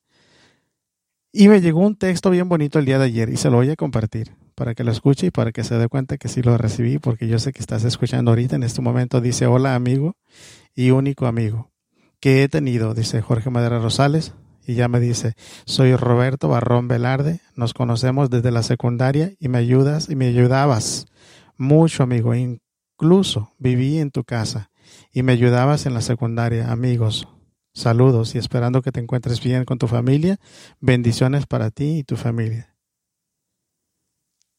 Y 1.32 1.48
me 1.48 1.60
llegó 1.60 1.80
un 1.80 1.96
texto 1.96 2.30
bien 2.30 2.48
bonito 2.48 2.78
el 2.78 2.84
día 2.84 2.98
de 2.98 3.06
ayer 3.06 3.28
y 3.30 3.36
se 3.36 3.48
lo 3.48 3.58
voy 3.58 3.70
a 3.70 3.76
compartir 3.76 4.34
para 4.54 4.74
que 4.74 4.82
lo 4.82 4.90
escuche 4.90 5.28
y 5.28 5.30
para 5.30 5.52
que 5.52 5.62
se 5.62 5.76
dé 5.76 5.88
cuenta 5.88 6.18
que 6.18 6.28
sí 6.28 6.42
lo 6.42 6.58
recibí, 6.58 6.98
porque 6.98 7.28
yo 7.28 7.38
sé 7.38 7.52
que 7.52 7.60
estás 7.60 7.84
escuchando 7.84 8.32
ahorita 8.32 8.56
en 8.56 8.64
este 8.64 8.82
momento. 8.82 9.20
Dice, 9.20 9.46
hola 9.46 9.74
amigo 9.74 10.16
y 10.74 10.90
único 10.90 11.26
amigo 11.26 11.70
que 12.20 12.42
he 12.42 12.48
tenido, 12.48 12.94
dice 12.94 13.22
Jorge 13.22 13.50
Madera 13.50 13.78
Rosales, 13.78 14.34
y 14.66 14.74
ya 14.74 14.88
me 14.88 15.00
dice, 15.00 15.34
soy 15.64 15.94
Roberto 15.94 16.48
Barrón 16.48 16.88
Velarde, 16.88 17.40
nos 17.54 17.72
conocemos 17.72 18.28
desde 18.28 18.50
la 18.50 18.62
secundaria 18.62 19.32
y 19.38 19.48
me 19.48 19.58
ayudas 19.58 20.10
y 20.10 20.16
me 20.16 20.26
ayudabas 20.26 21.06
mucho, 21.56 22.02
amigo, 22.02 22.34
incluso 22.34 23.52
viví 23.58 23.98
en 23.98 24.10
tu 24.10 24.24
casa 24.24 24.70
y 25.12 25.22
me 25.22 25.32
ayudabas 25.32 25.86
en 25.86 25.94
la 25.94 26.00
secundaria, 26.00 26.70
amigos. 26.70 27.28
Saludos 27.74 28.34
y 28.34 28.38
esperando 28.38 28.82
que 28.82 28.92
te 28.92 29.00
encuentres 29.00 29.42
bien 29.42 29.64
con 29.64 29.78
tu 29.78 29.86
familia. 29.86 30.38
Bendiciones 30.80 31.46
para 31.46 31.70
ti 31.70 31.98
y 31.98 32.04
tu 32.04 32.16
familia. 32.16 32.74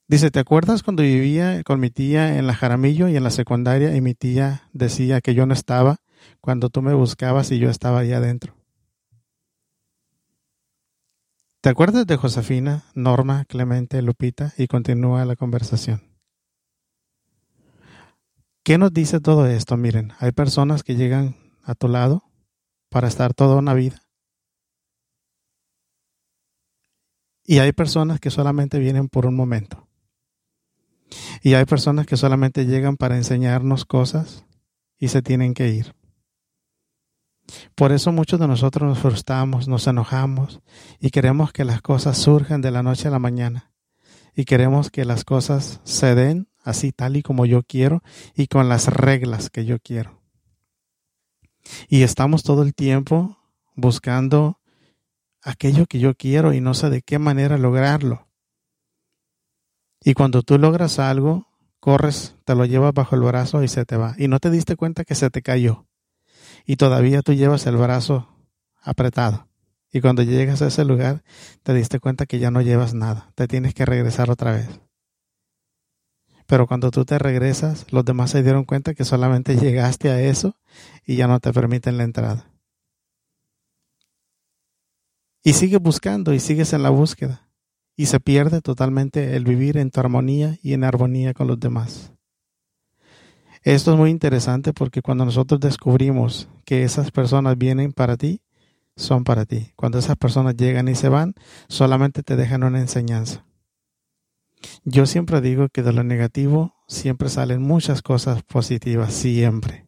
Dice, 0.07 0.31
¿te 0.31 0.39
acuerdas 0.39 0.81
cuando 0.81 1.03
vivía 1.03 1.63
con 1.63 1.79
mi 1.79 1.91
tía 1.91 2.37
en 2.39 2.47
la 2.47 2.55
Jaramillo 2.55 3.07
y 3.09 3.15
en 3.15 3.23
la 3.23 3.29
secundaria 3.29 3.95
y 3.95 4.01
mi 4.01 4.15
tía 4.15 4.63
decía 4.73 5.21
que 5.21 5.35
yo 5.35 5.45
no 5.45 5.53
estaba 5.53 5.97
cuando 6.41 6.69
tú 6.69 6.81
me 6.81 6.95
buscabas 6.95 7.51
y 7.51 7.59
yo 7.59 7.69
estaba 7.69 7.99
ahí 7.99 8.13
adentro? 8.13 8.55
¿Te 11.61 11.69
acuerdas 11.69 12.07
de 12.07 12.15
Josefina, 12.15 12.85
Norma, 12.95 13.45
Clemente, 13.45 14.01
Lupita? 14.01 14.53
Y 14.57 14.67
continúa 14.67 15.25
la 15.25 15.35
conversación. 15.35 16.08
¿Qué 18.63 18.77
nos 18.77 18.93
dice 18.93 19.19
todo 19.19 19.47
esto? 19.47 19.77
Miren, 19.77 20.13
hay 20.19 20.31
personas 20.31 20.83
que 20.83 20.95
llegan 20.95 21.35
a 21.63 21.75
tu 21.75 21.87
lado 21.87 22.23
para 22.89 23.07
estar 23.07 23.33
toda 23.33 23.55
una 23.55 23.73
vida. 23.73 24.01
Y 27.43 27.59
hay 27.59 27.71
personas 27.71 28.19
que 28.19 28.29
solamente 28.29 28.77
vienen 28.77 29.07
por 29.07 29.25
un 29.25 29.35
momento. 29.35 29.87
Y 31.41 31.53
hay 31.53 31.65
personas 31.65 32.05
que 32.05 32.17
solamente 32.17 32.65
llegan 32.65 32.97
para 32.97 33.15
enseñarnos 33.15 33.85
cosas 33.85 34.45
y 34.99 35.07
se 35.07 35.21
tienen 35.21 35.53
que 35.53 35.69
ir. 35.69 35.95
Por 37.73 37.91
eso 37.91 38.11
muchos 38.11 38.39
de 38.39 38.47
nosotros 38.47 38.87
nos 38.87 38.99
frustramos, 38.99 39.67
nos 39.67 39.87
enojamos 39.87 40.61
y 40.99 41.09
queremos 41.09 41.51
que 41.51 41.65
las 41.65 41.81
cosas 41.81 42.17
surjan 42.17 42.61
de 42.61 42.71
la 42.71 42.83
noche 42.83 43.07
a 43.07 43.11
la 43.11 43.19
mañana. 43.19 43.71
Y 44.35 44.45
queremos 44.45 44.91
que 44.91 45.05
las 45.05 45.23
cosas 45.23 45.81
se 45.83 46.13
den 46.13 46.48
así 46.63 46.91
tal 46.91 47.17
y 47.17 47.23
como 47.23 47.45
yo 47.45 47.63
quiero 47.63 48.01
y 48.35 48.47
con 48.47 48.69
las 48.69 48.87
reglas 48.87 49.49
que 49.49 49.65
yo 49.65 49.79
quiero. 49.79 50.21
Y 51.87 52.03
estamos 52.03 52.43
todo 52.43 52.63
el 52.63 52.73
tiempo 52.73 53.37
buscando 53.75 54.59
aquello 55.41 55.85
que 55.85 55.99
yo 55.99 56.15
quiero 56.15 56.53
y 56.53 56.61
no 56.61 56.73
sé 56.73 56.89
de 56.89 57.01
qué 57.01 57.19
manera 57.19 57.57
lograrlo. 57.57 58.27
Y 60.01 60.13
cuando 60.13 60.43
tú 60.43 60.57
logras 60.57 60.99
algo, 60.99 61.47
corres, 61.79 62.35
te 62.45 62.55
lo 62.55 62.65
llevas 62.65 62.93
bajo 62.93 63.15
el 63.15 63.21
brazo 63.21 63.63
y 63.63 63.67
se 63.67 63.85
te 63.85 63.97
va. 63.97 64.15
Y 64.17 64.27
no 64.27 64.39
te 64.39 64.49
diste 64.49 64.75
cuenta 64.75 65.03
que 65.03 65.15
se 65.15 65.29
te 65.29 65.41
cayó 65.41 65.85
y 66.65 66.75
todavía 66.75 67.21
tú 67.21 67.33
llevas 67.33 67.65
el 67.67 67.77
brazo 67.77 68.27
apretado. 68.81 69.47
Y 69.91 70.01
cuando 70.01 70.21
llegas 70.21 70.61
a 70.61 70.67
ese 70.67 70.85
lugar, 70.85 71.23
te 71.63 71.73
diste 71.73 71.99
cuenta 71.99 72.25
que 72.25 72.39
ya 72.39 72.51
no 72.51 72.61
llevas 72.61 72.93
nada, 72.93 73.31
te 73.35 73.47
tienes 73.47 73.73
que 73.73 73.85
regresar 73.85 74.29
otra 74.29 74.51
vez. 74.51 74.79
Pero 76.49 76.65
cuando 76.65 76.89
tú 76.89 77.05
te 77.05 77.19
regresas, 77.19 77.85
los 77.91 78.03
demás 78.03 78.31
se 78.31 78.41
dieron 78.41 78.63
cuenta 78.63 78.95
que 78.95 79.05
solamente 79.05 79.55
llegaste 79.55 80.09
a 80.09 80.19
eso 80.19 80.57
y 81.05 81.15
ya 81.15 81.27
no 81.27 81.39
te 81.39 81.53
permiten 81.53 81.97
la 81.97 82.03
entrada. 82.03 82.51
Y 85.43 85.53
sigues 85.53 85.79
buscando 85.79 86.33
y 86.33 86.39
sigues 86.39 86.73
en 86.73 86.81
la 86.81 86.89
búsqueda. 86.89 87.47
Y 87.95 88.07
se 88.07 88.19
pierde 88.19 88.61
totalmente 88.61 89.35
el 89.35 89.43
vivir 89.43 89.77
en 89.77 89.91
tu 89.91 89.99
armonía 89.99 90.57
y 90.63 90.73
en 90.73 90.83
armonía 90.83 91.35
con 91.35 91.45
los 91.45 91.59
demás. 91.59 92.13
Esto 93.61 93.91
es 93.91 93.99
muy 93.99 94.09
interesante 94.09 94.73
porque 94.73 95.03
cuando 95.03 95.25
nosotros 95.25 95.59
descubrimos 95.59 96.49
que 96.65 96.81
esas 96.81 97.11
personas 97.11 97.59
vienen 97.59 97.93
para 97.93 98.17
ti, 98.17 98.41
son 98.95 99.23
para 99.23 99.45
ti. 99.45 99.73
Cuando 99.75 99.99
esas 99.99 100.17
personas 100.17 100.57
llegan 100.57 100.87
y 100.87 100.95
se 100.95 101.09
van, 101.09 101.35
solamente 101.67 102.23
te 102.23 102.35
dejan 102.35 102.63
una 102.63 102.79
enseñanza. 102.79 103.45
Yo 104.83 105.05
siempre 105.05 105.41
digo 105.41 105.69
que 105.69 105.83
de 105.83 105.93
lo 105.93 106.03
negativo 106.03 106.73
siempre 106.87 107.29
salen 107.29 107.61
muchas 107.61 108.01
cosas 108.01 108.43
positivas, 108.43 109.13
siempre. 109.13 109.87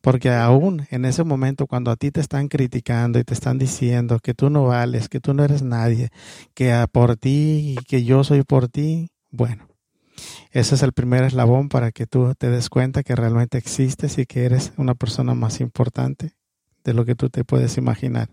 Porque 0.00 0.30
aún 0.30 0.86
en 0.90 1.04
ese 1.04 1.24
momento 1.24 1.66
cuando 1.66 1.90
a 1.90 1.96
ti 1.96 2.10
te 2.10 2.20
están 2.20 2.48
criticando 2.48 3.18
y 3.18 3.24
te 3.24 3.34
están 3.34 3.58
diciendo 3.58 4.18
que 4.20 4.34
tú 4.34 4.50
no 4.50 4.64
vales, 4.64 5.08
que 5.08 5.20
tú 5.20 5.34
no 5.34 5.44
eres 5.44 5.62
nadie, 5.62 6.10
que 6.54 6.86
por 6.92 7.16
ti 7.16 7.76
y 7.78 7.84
que 7.84 8.04
yo 8.04 8.24
soy 8.24 8.42
por 8.42 8.68
ti, 8.68 9.10
bueno, 9.30 9.68
ese 10.50 10.74
es 10.74 10.82
el 10.82 10.92
primer 10.92 11.24
eslabón 11.24 11.68
para 11.68 11.92
que 11.92 12.06
tú 12.06 12.34
te 12.36 12.50
des 12.50 12.68
cuenta 12.68 13.02
que 13.02 13.14
realmente 13.14 13.58
existes 13.58 14.18
y 14.18 14.26
que 14.26 14.44
eres 14.44 14.72
una 14.76 14.94
persona 14.94 15.34
más 15.34 15.60
importante 15.60 16.34
de 16.84 16.94
lo 16.94 17.04
que 17.04 17.14
tú 17.14 17.30
te 17.30 17.44
puedes 17.44 17.76
imaginar. 17.76 18.28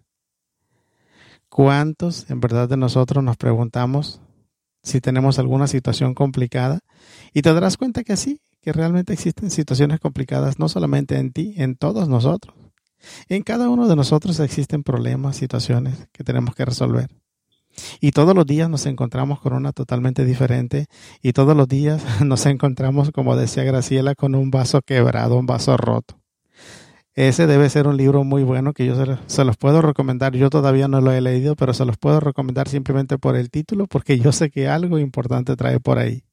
¿Cuántos 1.49 2.29
en 2.29 2.39
verdad 2.39 2.67
de 2.67 2.77
nosotros 2.77 3.23
nos 3.23 3.37
preguntamos 3.37 4.21
si 4.87 5.01
tenemos 5.01 5.37
alguna 5.37 5.67
situación 5.67 6.13
complicada? 6.13 6.79
Y 7.33 7.41
te 7.41 7.53
darás 7.53 7.77
cuenta 7.77 8.03
que 8.03 8.15
sí, 8.15 8.39
que 8.61 8.71
realmente 8.71 9.13
existen 9.13 9.51
situaciones 9.51 9.99
complicadas 9.99 10.59
no 10.59 10.69
solamente 10.69 11.17
en 11.17 11.31
ti, 11.31 11.53
en 11.57 11.75
todos 11.75 12.07
nosotros. 12.07 12.55
En 13.27 13.43
cada 13.43 13.69
uno 13.69 13.87
de 13.87 13.95
nosotros 13.95 14.39
existen 14.39 14.83
problemas, 14.83 15.35
situaciones 15.35 16.07
que 16.11 16.23
tenemos 16.23 16.55
que 16.55 16.65
resolver. 16.65 17.09
Y 17.99 18.11
todos 18.11 18.33
los 18.33 18.45
días 18.45 18.69
nos 18.69 18.85
encontramos 18.85 19.39
con 19.39 19.53
una 19.53 19.71
totalmente 19.71 20.25
diferente 20.25 20.87
y 21.21 21.33
todos 21.33 21.55
los 21.55 21.67
días 21.67 22.01
nos 22.25 22.45
encontramos, 22.45 23.11
como 23.11 23.35
decía 23.35 23.63
Graciela, 23.63 24.15
con 24.15 24.35
un 24.35 24.49
vaso 24.51 24.81
quebrado, 24.81 25.37
un 25.37 25.45
vaso 25.45 25.77
roto. 25.77 26.19
Ese 27.17 27.47
debe 27.47 27.69
ser 27.69 27.87
un 27.87 27.97
libro 27.97 28.23
muy 28.23 28.43
bueno 28.43 28.73
que 28.73 28.85
yo 28.85 28.95
se, 29.27 29.43
los 29.43 29.57
puedo 29.57 29.81
recomendar. 29.81 30.35
Yo 30.35 30.49
todavía 30.49 30.87
no 30.87 31.01
lo 31.01 31.11
he 31.11 31.19
leído, 31.19 31.55
pero 31.55 31.73
se 31.73 31.83
los 31.83 31.97
puedo 31.97 32.19
recomendar 32.19 32.69
simplemente 32.69 33.17
por 33.17 33.35
el 33.35 33.49
título, 33.49 33.87
porque 33.87 34.19
yo 34.19 34.31
sé 34.31 34.51
que 34.51 34.67
algo 34.67 34.99
importante 34.99 35.55
trae 35.55 35.79
por 35.79 35.97
ahí. 35.97 36.23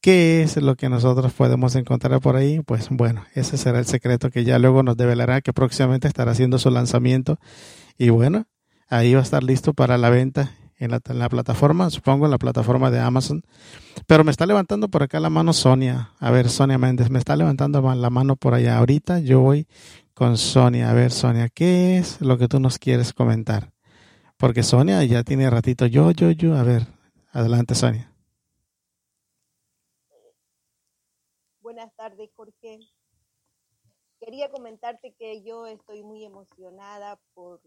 ¿Qué 0.00 0.42
es 0.42 0.56
lo 0.56 0.76
que 0.76 0.88
nosotros 0.88 1.34
podemos 1.34 1.76
encontrar 1.76 2.20
por 2.20 2.36
ahí? 2.36 2.60
Pues 2.62 2.88
bueno, 2.90 3.26
ese 3.34 3.58
será 3.58 3.78
el 3.78 3.84
secreto 3.84 4.30
que 4.30 4.44
ya 4.44 4.58
luego 4.58 4.82
nos 4.82 4.96
develará, 4.96 5.42
que 5.42 5.52
próximamente 5.52 6.08
estará 6.08 6.32
haciendo 6.32 6.58
su 6.58 6.70
lanzamiento. 6.70 7.38
Y 7.98 8.08
bueno, 8.08 8.46
Ahí 8.92 9.14
va 9.14 9.20
a 9.20 9.22
estar 9.22 9.44
listo 9.44 9.72
para 9.72 9.98
la 9.98 10.10
venta 10.10 10.50
en 10.80 10.90
la, 10.90 11.28
plataforma, 11.28 11.90
supongo 11.90 12.24
en 12.24 12.30
la 12.30 12.38
plataforma 12.38 12.90
de 12.90 12.98
Amazon. 12.98 13.42
Pero 14.06 14.24
me 14.24 14.30
está 14.30 14.46
levantando 14.46 14.88
por 14.88 15.02
acá 15.02 15.20
la 15.20 15.30
mano 15.30 15.52
Sonia. 15.52 16.12
A 16.18 16.30
ver, 16.30 16.48
Sonia 16.48 16.78
Méndez, 16.78 17.10
me 17.10 17.18
está 17.18 17.36
levantando 17.36 17.80
la 17.94 18.10
mano 18.10 18.34
por 18.36 18.54
allá. 18.54 18.78
Ahorita 18.78 19.20
yo 19.20 19.40
voy 19.40 19.66
con 20.14 20.36
Sonia. 20.36 20.90
A 20.90 20.94
ver, 20.94 21.12
Sonia, 21.12 21.48
¿qué 21.48 21.98
es 21.98 22.20
lo 22.20 22.38
que 22.38 22.48
tú 22.48 22.58
nos 22.58 22.78
quieres 22.78 23.12
comentar? 23.12 23.72
Porque 24.36 24.62
Sonia 24.62 25.04
ya 25.04 25.22
tiene 25.22 25.48
ratito. 25.50 25.86
Yo, 25.86 26.10
yo, 26.12 26.30
yo. 26.30 26.56
A 26.56 26.62
ver, 26.62 26.86
adelante, 27.30 27.74
Sonia. 27.74 28.10
Buenas 31.60 31.94
tardes, 31.94 32.30
Jorge. 32.34 32.80
Quería 34.18 34.50
comentarte 34.50 35.14
que 35.18 35.42
yo 35.42 35.66
estoy 35.66 36.02
muy 36.02 36.24
emocionada 36.24 37.18
por 37.34 37.60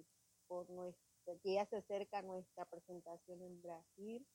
por 0.47 0.69
nuestra, 0.69 1.12
que 1.25 1.53
ya 1.53 1.65
se 1.65 1.77
acerca 1.77 2.21
nuestra 2.21 2.65
presentación 2.65 3.41
en 3.41 3.61
Brasil 3.61 4.27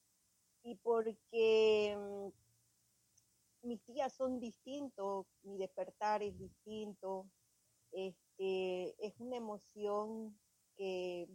y 0.63 0.75
porque 0.77 1.97
mm, 1.97 3.67
mis 3.67 3.85
días 3.87 4.13
son 4.13 4.41
distintos, 4.41 5.27
mi 5.43 5.59
despertar 5.59 6.23
es 6.23 6.39
distinto, 6.39 7.27
este, 7.93 8.95
es 9.05 9.19
una 9.19 9.37
emoción 9.37 10.39
que 10.77 11.29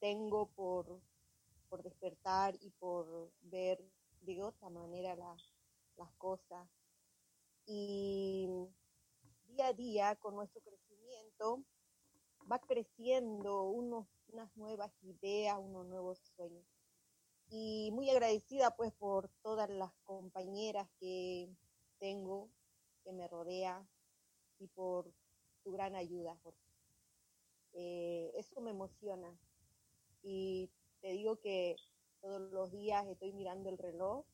tengo 0.00 0.46
por, 0.50 1.00
por 1.68 1.82
despertar 1.82 2.56
y 2.60 2.70
por 2.70 3.32
ver 3.42 3.82
de 4.20 4.42
otra 4.42 4.68
manera 4.68 5.16
las 5.16 6.12
cosas. 6.18 6.68
Y 7.66 8.48
día 9.44 9.68
a 9.68 9.72
día, 9.72 10.16
con 10.16 10.34
nuestro 10.34 10.60
crecimiento, 10.62 11.64
va 12.50 12.58
creciendo 12.60 13.64
unos, 13.64 14.06
unas 14.28 14.54
nuevas 14.56 14.92
ideas, 15.02 15.58
unos 15.58 15.86
nuevos 15.86 16.18
sueños. 16.36 16.64
Y 17.48 17.90
muy 17.92 18.08
agradecida 18.10 18.74
pues 18.76 18.92
por 18.92 19.28
todas 19.42 19.68
las 19.68 19.92
compañeras 20.04 20.88
que 20.98 21.48
tengo, 21.98 22.48
que 23.04 23.12
me 23.12 23.28
rodea 23.28 23.86
y 24.58 24.68
por 24.68 25.12
tu 25.62 25.72
gran 25.72 25.94
ayuda, 25.94 26.38
eh, 27.74 28.30
eso 28.34 28.60
me 28.60 28.70
emociona. 28.70 29.36
Y 30.22 30.70
te 31.00 31.12
digo 31.12 31.40
que 31.40 31.76
todos 32.20 32.40
los 32.52 32.70
días 32.70 33.06
estoy 33.06 33.32
mirando 33.32 33.68
el 33.68 33.78
reloj 33.78 34.24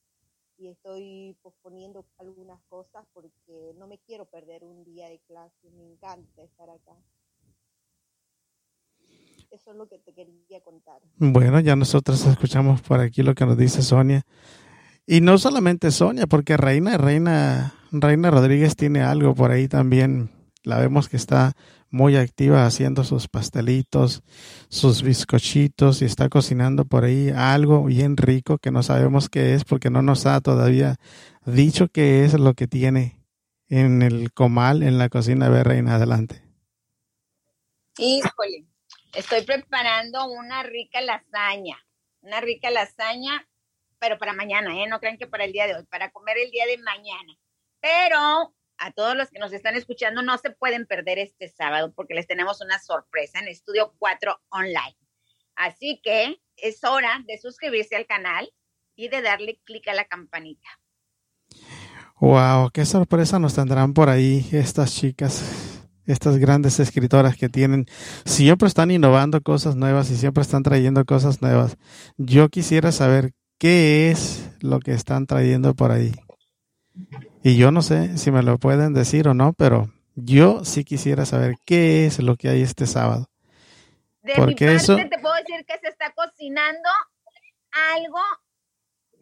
y 0.59 0.69
estoy 0.69 1.37
posponiendo 1.41 2.05
algunas 2.19 2.61
cosas 2.65 3.07
porque 3.13 3.73
no 3.77 3.87
me 3.87 3.99
quiero 3.99 4.27
perder 4.27 4.65
un 4.65 4.85
día 4.85 5.09
de 5.09 5.21
clase, 5.21 5.71
me 5.71 5.85
encanta 5.85 6.43
estar 6.43 6.69
acá. 6.69 6.97
Eso 9.51 9.71
es 9.71 9.77
lo 9.77 9.89
que 9.89 9.99
te 9.99 10.13
quería 10.13 10.61
contar. 10.63 11.01
Bueno, 11.17 11.61
ya 11.61 11.75
nosotros 11.75 12.25
escuchamos 12.27 12.83
por 12.83 13.01
aquí 13.01 13.23
lo 13.23 13.35
que 13.35 13.47
nos 13.47 13.57
dice 13.57 13.83
Sonia. 13.83 14.25
Y 15.07 15.23
no 15.23 15.39
solamente 15.39 15.91
Sonia, 15.91 16.27
porque 16.27 16.59
Reina, 16.59 16.99
Reina, 16.99 17.75
Reina 17.91 18.31
Rodríguez 18.31 18.77
tiene 18.77 19.01
algo 19.01 19.35
por 19.35 19.51
ahí 19.51 19.67
también. 19.67 20.31
La 20.65 20.79
vemos 20.79 21.09
que 21.09 21.17
está 21.17 21.55
muy 21.91 22.17
activa 22.17 22.67
haciendo 22.67 23.05
sus 23.05 23.29
pastelitos, 23.29 24.23
sus 24.69 25.03
bizcochitos 25.03 26.03
y 26.03 26.05
está 26.05 26.29
cocinando 26.29 26.85
por 26.85 27.05
ahí 27.05 27.31
algo 27.31 27.85
bien 27.85 28.17
rico 28.17 28.59
que 28.59 28.71
no 28.71 28.83
sabemos 28.83 29.31
qué 29.31 29.55
es 29.55 29.65
porque 29.65 29.89
no 29.89 30.03
nos 30.03 30.27
ha 30.27 30.41
todavía 30.41 30.97
dicho 31.47 31.89
qué 31.89 32.25
es 32.25 32.35
lo 32.35 32.53
que 32.55 32.67
tiene 32.67 33.25
en 33.69 34.03
el 34.03 34.33
comal 34.33 34.83
en 34.83 34.99
la 34.99 35.09
cocina 35.09 35.49
de 35.49 35.65
Reina. 35.65 35.95
Adelante. 35.95 36.43
Híjole, 37.99 38.67
estoy 39.15 39.43
preparando 39.43 40.27
una 40.27 40.63
rica 40.63 41.01
lasaña, 41.01 41.79
una 42.21 42.41
rica 42.41 42.71
lasaña, 42.71 43.47
pero 43.99 44.19
para 44.19 44.33
mañana, 44.33 44.83
¿eh? 44.83 44.87
No 44.87 45.01
crean 45.01 45.19
que 45.19 45.27
para 45.27 45.45
el 45.45 45.53
día 45.53 45.67
de 45.67 45.75
hoy, 45.75 45.85
para 45.87 46.11
comer 46.11 46.39
el 46.39 46.51
día 46.51 46.67
de 46.67 46.79
mañana. 46.79 47.35
Pero 47.81 48.55
a 48.79 48.93
todos 48.93 49.17
los 49.17 49.31
que 49.31 49.39
nos 49.39 49.53
están 49.53 49.77
escuchando, 49.77 50.23
no 50.23 50.39
se 50.39 50.51
pueden 50.51 50.87
perder 50.87 51.19
este 51.19 51.49
sábado 51.49 51.93
porque 51.95 52.15
les 52.15 52.27
tenemos 52.27 52.61
una 52.61 52.79
sorpresa 52.79 53.41
en 53.41 53.49
Estudio 53.49 53.95
4 53.99 54.41
Online. 54.51 54.97
Así 55.57 56.01
que 56.03 56.41
es 56.57 56.85
hora 56.85 57.23
de 57.27 57.39
suscribirse 57.39 57.97
al 57.97 58.07
canal 58.07 58.53
y 58.95 59.09
de 59.09 59.23
darle 59.23 59.61
clic 59.65 59.89
a 59.89 59.95
la 59.95 60.05
campanita. 60.05 60.69
Wow, 62.21 62.71
qué 62.73 62.85
sorpresa 62.85 63.39
nos 63.39 63.55
tendrán 63.55 63.95
por 63.95 64.09
ahí 64.09 64.49
estas 64.53 64.95
chicas, 64.95 65.78
estas 66.09 66.39
grandes 66.39 66.81
escritoras 66.81 67.37
que 67.37 67.49
tienen, 67.49 67.87
siempre 68.25 68.67
están 68.67 68.91
innovando 68.91 69.41
cosas 69.41 69.77
nuevas 69.77 70.11
y 70.11 70.17
siempre 70.17 70.43
están 70.43 70.63
trayendo 70.63 71.05
cosas 71.05 71.41
nuevas. 71.43 71.77
Yo 72.17 72.49
quisiera 72.49 72.91
saber 72.93 73.33
qué 73.59 74.11
es 74.11 74.51
lo 74.61 74.81
que 74.81 74.93
están 74.93 75.27
trayendo 75.27 75.75
por 75.75 75.93
ahí. 75.93 76.13
Y 77.43 77.57
yo 77.57 77.71
no 77.71 77.83
sé 77.83 78.19
si 78.19 78.31
me 78.31 78.43
lo 78.43 78.59
pueden 78.59 78.95
decir 78.95 79.29
o 79.29 79.35
no, 79.35 79.53
pero 79.53 79.93
yo 80.15 80.65
sí 80.65 80.85
quisiera 80.85 81.25
saber 81.27 81.57
qué 81.65 82.07
es 82.07 82.19
lo 82.19 82.37
que 82.37 82.49
hay 82.49 82.63
este 82.63 82.87
sábado. 82.87 83.29
De 84.23 84.33
Porque 84.35 84.67
mi 84.67 84.77
parte 84.77 84.93
eso... 84.93 84.97
te 84.97 85.19
puedo 85.21 85.35
decir 85.37 85.65
que 85.65 85.79
se 85.79 85.89
está 85.89 86.13
cocinando 86.13 86.89
algo, 87.95 88.19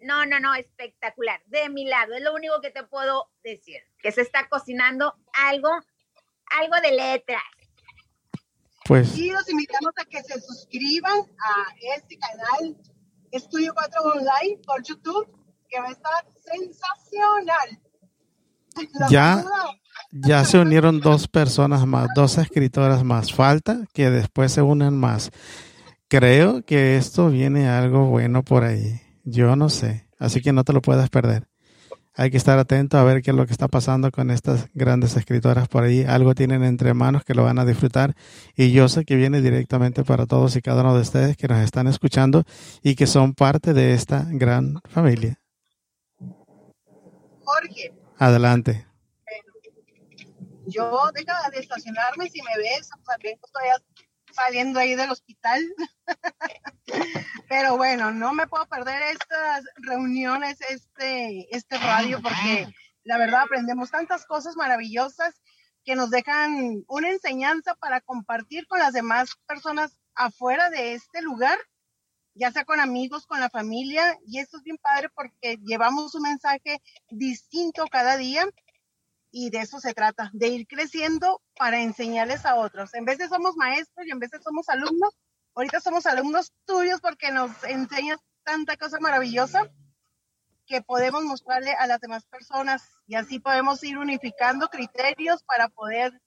no, 0.02 0.24
no, 0.24 0.40
no, 0.40 0.54
espectacular. 0.54 1.42
De 1.46 1.68
mi 1.68 1.84
lado, 1.84 2.14
es 2.14 2.22
lo 2.22 2.34
único 2.34 2.60
que 2.60 2.70
te 2.70 2.82
puedo 2.84 3.30
decir, 3.42 3.80
que 4.00 4.12
se 4.12 4.22
está 4.22 4.48
cocinando 4.48 5.14
algo, 5.32 5.68
algo 6.60 6.76
de 6.82 6.96
letras. 6.96 7.42
Pues. 8.86 9.16
Y 9.18 9.30
los 9.30 9.48
invitamos 9.48 9.92
a 9.96 10.04
que 10.04 10.22
se 10.22 10.40
suscriban 10.40 11.18
a 11.18 11.96
este 11.96 12.16
canal 12.18 12.76
Estudio 13.32 13.74
4 13.74 14.02
Online 14.02 14.60
por 14.64 14.82
YouTube, 14.82 15.26
que 15.68 15.80
va 15.80 15.88
a 15.88 15.92
estar 15.92 16.26
sensacional. 16.44 17.80
Ya, 19.10 19.44
ya 20.12 20.44
se 20.44 20.58
unieron 20.58 21.00
dos 21.00 21.28
personas 21.28 21.86
más, 21.86 22.08
dos 22.14 22.38
escritoras 22.38 23.02
más. 23.04 23.32
Falta 23.32 23.86
que 23.92 24.10
después 24.10 24.52
se 24.52 24.62
unan 24.62 24.96
más. 24.96 25.30
Creo 26.08 26.64
que 26.64 26.96
esto 26.96 27.30
viene 27.30 27.68
algo 27.68 28.06
bueno 28.06 28.44
por 28.44 28.64
ahí. 28.64 29.00
Yo 29.24 29.56
no 29.56 29.68
sé. 29.68 30.06
Así 30.18 30.40
que 30.40 30.52
no 30.52 30.62
te 30.62 30.72
lo 30.72 30.82
puedas 30.82 31.10
perder. 31.10 31.48
Hay 32.18 32.30
que 32.30 32.38
estar 32.38 32.58
atento 32.58 32.96
a 32.96 33.04
ver 33.04 33.20
qué 33.20 33.30
es 33.30 33.36
lo 33.36 33.46
que 33.46 33.52
está 33.52 33.68
pasando 33.68 34.10
con 34.10 34.30
estas 34.30 34.68
grandes 34.72 35.16
escritoras 35.16 35.68
por 35.68 35.84
ahí. 35.84 36.02
Algo 36.02 36.34
tienen 36.34 36.64
entre 36.64 36.94
manos 36.94 37.24
que 37.24 37.34
lo 37.34 37.44
van 37.44 37.58
a 37.58 37.66
disfrutar. 37.66 38.16
Y 38.54 38.72
yo 38.72 38.88
sé 38.88 39.04
que 39.04 39.16
viene 39.16 39.42
directamente 39.42 40.02
para 40.02 40.24
todos 40.24 40.56
y 40.56 40.62
cada 40.62 40.80
uno 40.80 40.94
de 40.94 41.02
ustedes 41.02 41.36
que 41.36 41.46
nos 41.46 41.58
están 41.58 41.86
escuchando 41.88 42.44
y 42.82 42.94
que 42.94 43.06
son 43.06 43.34
parte 43.34 43.74
de 43.74 43.92
esta 43.92 44.26
gran 44.30 44.80
familia. 44.88 45.38
Jorge, 47.44 47.94
Adelante. 48.18 48.86
Yo 50.66 51.10
deja 51.14 51.50
de 51.50 51.60
estacionarme 51.60 52.28
si 52.30 52.40
me 52.42 52.56
ves, 52.56 52.88
también 53.04 53.38
estoy 53.44 53.68
saliendo 54.32 54.80
ahí 54.80 54.94
del 54.94 55.10
hospital. 55.10 55.60
Pero 57.48 57.76
bueno, 57.76 58.10
no 58.10 58.32
me 58.32 58.46
puedo 58.46 58.66
perder 58.66 59.02
estas 59.02 59.64
reuniones, 59.76 60.58
este, 60.68 61.46
este 61.54 61.78
radio, 61.78 62.20
porque 62.20 62.68
la 63.04 63.18
verdad 63.18 63.42
aprendemos 63.42 63.90
tantas 63.90 64.26
cosas 64.26 64.56
maravillosas 64.56 65.34
que 65.84 65.94
nos 65.94 66.10
dejan 66.10 66.84
una 66.88 67.10
enseñanza 67.10 67.74
para 67.76 68.00
compartir 68.00 68.66
con 68.66 68.80
las 68.80 68.92
demás 68.92 69.30
personas 69.46 69.96
afuera 70.14 70.70
de 70.70 70.94
este 70.94 71.22
lugar 71.22 71.58
ya 72.36 72.52
sea 72.52 72.64
con 72.64 72.80
amigos, 72.80 73.26
con 73.26 73.40
la 73.40 73.48
familia, 73.50 74.18
y 74.26 74.38
esto 74.38 74.58
es 74.58 74.62
bien 74.62 74.78
padre 74.78 75.08
porque 75.14 75.58
llevamos 75.64 76.14
un 76.14 76.22
mensaje 76.22 76.82
distinto 77.08 77.86
cada 77.90 78.16
día 78.16 78.44
y 79.30 79.50
de 79.50 79.58
eso 79.58 79.80
se 79.80 79.94
trata, 79.94 80.30
de 80.32 80.48
ir 80.48 80.66
creciendo 80.66 81.42
para 81.58 81.80
enseñarles 81.80 82.46
a 82.46 82.56
otros. 82.56 82.94
En 82.94 83.04
de 83.04 83.28
somos 83.28 83.56
maestros 83.56 84.06
y 84.06 84.10
en 84.10 84.18
de 84.18 84.28
somos 84.42 84.68
alumnos, 84.68 85.14
ahorita 85.56 85.80
somos 85.80 86.06
alumnos 86.06 86.52
tuyos 86.66 87.00
porque 87.00 87.32
nos 87.32 87.50
enseñas 87.64 88.20
tanta 88.44 88.76
cosa 88.76 89.00
maravillosa 89.00 89.70
que 90.66 90.82
podemos 90.82 91.24
mostrarle 91.24 91.72
a 91.72 91.86
las 91.86 92.00
demás 92.00 92.26
personas 92.26 92.82
y 93.06 93.14
así 93.14 93.38
podemos 93.38 93.82
ir 93.82 93.98
unificando 93.98 94.68
criterios 94.68 95.42
para 95.44 95.68
poder 95.68 96.20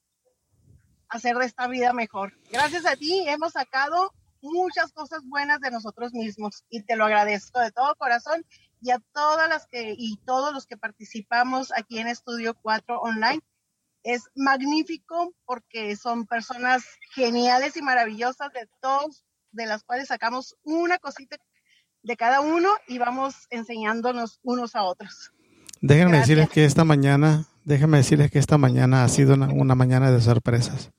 hacer 1.08 1.36
de 1.36 1.46
esta 1.46 1.68
vida 1.68 1.92
mejor. 1.92 2.32
Gracias 2.50 2.86
a 2.86 2.96
ti 2.96 3.24
hemos 3.28 3.52
sacado 3.52 4.12
muchas 4.42 4.92
cosas 4.92 5.20
buenas 5.24 5.60
de 5.60 5.70
nosotros 5.70 6.12
mismos 6.12 6.64
y 6.68 6.82
te 6.82 6.96
lo 6.96 7.04
agradezco 7.04 7.60
de 7.60 7.70
todo 7.70 7.94
corazón 7.96 8.44
y 8.80 8.90
a 8.90 8.98
todas 9.12 9.48
las 9.48 9.66
que 9.66 9.94
y 9.96 10.16
todos 10.24 10.52
los 10.52 10.66
que 10.66 10.76
participamos 10.76 11.72
aquí 11.76 11.98
en 11.98 12.08
Estudio 12.08 12.54
4 12.54 13.00
Online. 13.00 13.40
Es 14.02 14.22
magnífico 14.34 15.34
porque 15.44 15.96
son 15.96 16.26
personas 16.26 16.84
geniales 17.14 17.76
y 17.76 17.82
maravillosas 17.82 18.52
de 18.52 18.68
todos, 18.80 19.24
de 19.52 19.66
las 19.66 19.82
cuales 19.84 20.08
sacamos 20.08 20.56
una 20.62 20.98
cosita 20.98 21.36
de 22.02 22.16
cada 22.16 22.40
uno 22.40 22.68
y 22.88 22.98
vamos 22.98 23.34
enseñándonos 23.50 24.40
unos 24.42 24.74
a 24.74 24.84
otros. 24.84 25.32
Déjenme 25.82 26.18
decirles 26.18 26.48
que 26.50 26.64
esta 26.64 26.84
mañana, 26.84 27.46
déjenme 27.64 27.98
decirles 27.98 28.30
que 28.30 28.38
esta 28.38 28.58
mañana 28.58 29.04
ha 29.04 29.08
sido 29.08 29.34
una, 29.34 29.48
una 29.48 29.74
mañana 29.74 30.10
de 30.10 30.20
sorpresas. 30.20 30.90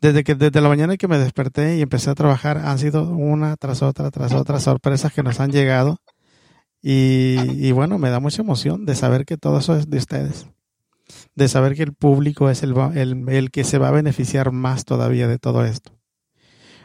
Desde 0.00 0.22
que 0.22 0.34
desde 0.34 0.60
la 0.60 0.68
mañana 0.68 0.96
que 0.96 1.08
me 1.08 1.18
desperté 1.18 1.76
y 1.76 1.82
empecé 1.82 2.10
a 2.10 2.14
trabajar 2.14 2.58
han 2.58 2.78
sido 2.78 3.08
una 3.08 3.56
tras 3.56 3.82
otra 3.82 4.10
tras 4.10 4.32
otra 4.32 4.60
sorpresas 4.60 5.12
que 5.12 5.22
nos 5.22 5.40
han 5.40 5.50
llegado. 5.50 5.98
Y, 6.86 7.72
bueno 7.72 7.98
me 7.98 8.10
da 8.10 8.20
mucha 8.20 8.42
emoción 8.42 8.84
de 8.84 8.94
saber 8.94 9.24
que 9.24 9.38
todo 9.38 9.58
eso 9.58 9.74
es 9.74 9.88
de 9.88 9.96
ustedes 9.96 10.46
de 11.34 11.48
saber 11.48 11.74
que 11.74 11.82
el 11.82 11.94
público 11.94 12.50
es 12.50 12.62
el, 12.62 12.74
el, 12.94 13.28
el 13.28 13.50
que 13.50 13.64
se 13.64 13.78
va 13.78 13.88
a 13.88 13.92
beneficiar 13.92 14.52
más 14.52 14.84
todavía 14.84 15.28
de 15.28 15.38
todo 15.38 15.64
esto. 15.64 15.92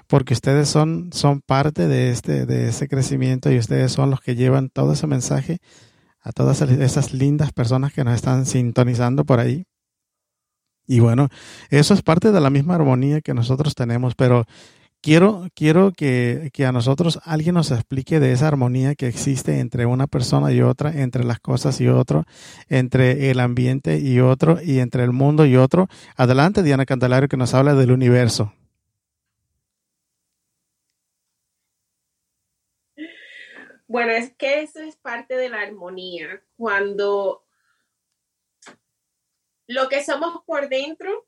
Porque 0.07 0.33
ustedes 0.33 0.67
son 0.67 1.11
son 1.13 1.41
parte 1.41 1.87
de 1.87 2.09
este 2.09 2.47
de 2.47 2.69
ese 2.69 2.87
crecimiento 2.87 3.51
y 3.51 3.59
ustedes 3.59 3.91
son 3.91 4.09
los 4.09 4.21
que 4.21 4.35
llevan 4.35 4.69
todo 4.69 4.93
ese 4.93 5.05
mensaje 5.05 5.59
a 6.21 6.31
todas 6.31 6.61
esas 6.61 7.13
lindas 7.13 7.51
personas 7.53 7.93
que 7.93 8.03
nos 8.03 8.15
están 8.15 8.45
sintonizando 8.45 9.25
por 9.25 9.39
ahí. 9.39 9.65
Y 10.87 10.99
bueno, 10.99 11.29
eso 11.69 11.93
es 11.93 12.01
parte 12.01 12.31
de 12.31 12.41
la 12.41 12.49
misma 12.49 12.75
armonía 12.75 13.21
que 13.21 13.35
nosotros 13.35 13.75
tenemos, 13.75 14.15
pero 14.15 14.45
quiero, 15.01 15.47
quiero 15.55 15.91
que, 15.91 16.49
que, 16.53 16.65
a 16.65 16.71
nosotros 16.71 17.19
alguien 17.23 17.55
nos 17.55 17.71
explique 17.71 18.19
de 18.19 18.31
esa 18.31 18.47
armonía 18.47 18.95
que 18.95 19.07
existe 19.07 19.59
entre 19.59 19.85
una 19.85 20.07
persona 20.07 20.51
y 20.51 20.61
otra, 20.61 20.91
entre 21.01 21.23
las 21.23 21.39
cosas 21.39 21.79
y 21.81 21.87
otro, 21.87 22.25
entre 22.67 23.31
el 23.31 23.39
ambiente 23.39 23.99
y 23.99 24.19
otro, 24.19 24.61
y 24.61 24.79
entre 24.79 25.03
el 25.03 25.11
mundo 25.11 25.45
y 25.45 25.55
otro. 25.57 25.87
Adelante, 26.15 26.63
Diana 26.63 26.85
Candelario, 26.85 27.29
que 27.29 27.37
nos 27.37 27.53
habla 27.53 27.75
del 27.75 27.91
universo. 27.91 28.53
Bueno, 33.87 34.11
es 34.11 34.31
que 34.35 34.61
eso 34.61 34.81
es 34.81 34.95
parte 34.97 35.35
de 35.35 35.49
la 35.49 35.61
armonía. 35.61 36.43
Cuando 36.55 37.43
lo 39.65 39.89
que 39.89 40.03
somos 40.03 40.43
por 40.45 40.69
dentro 40.69 41.27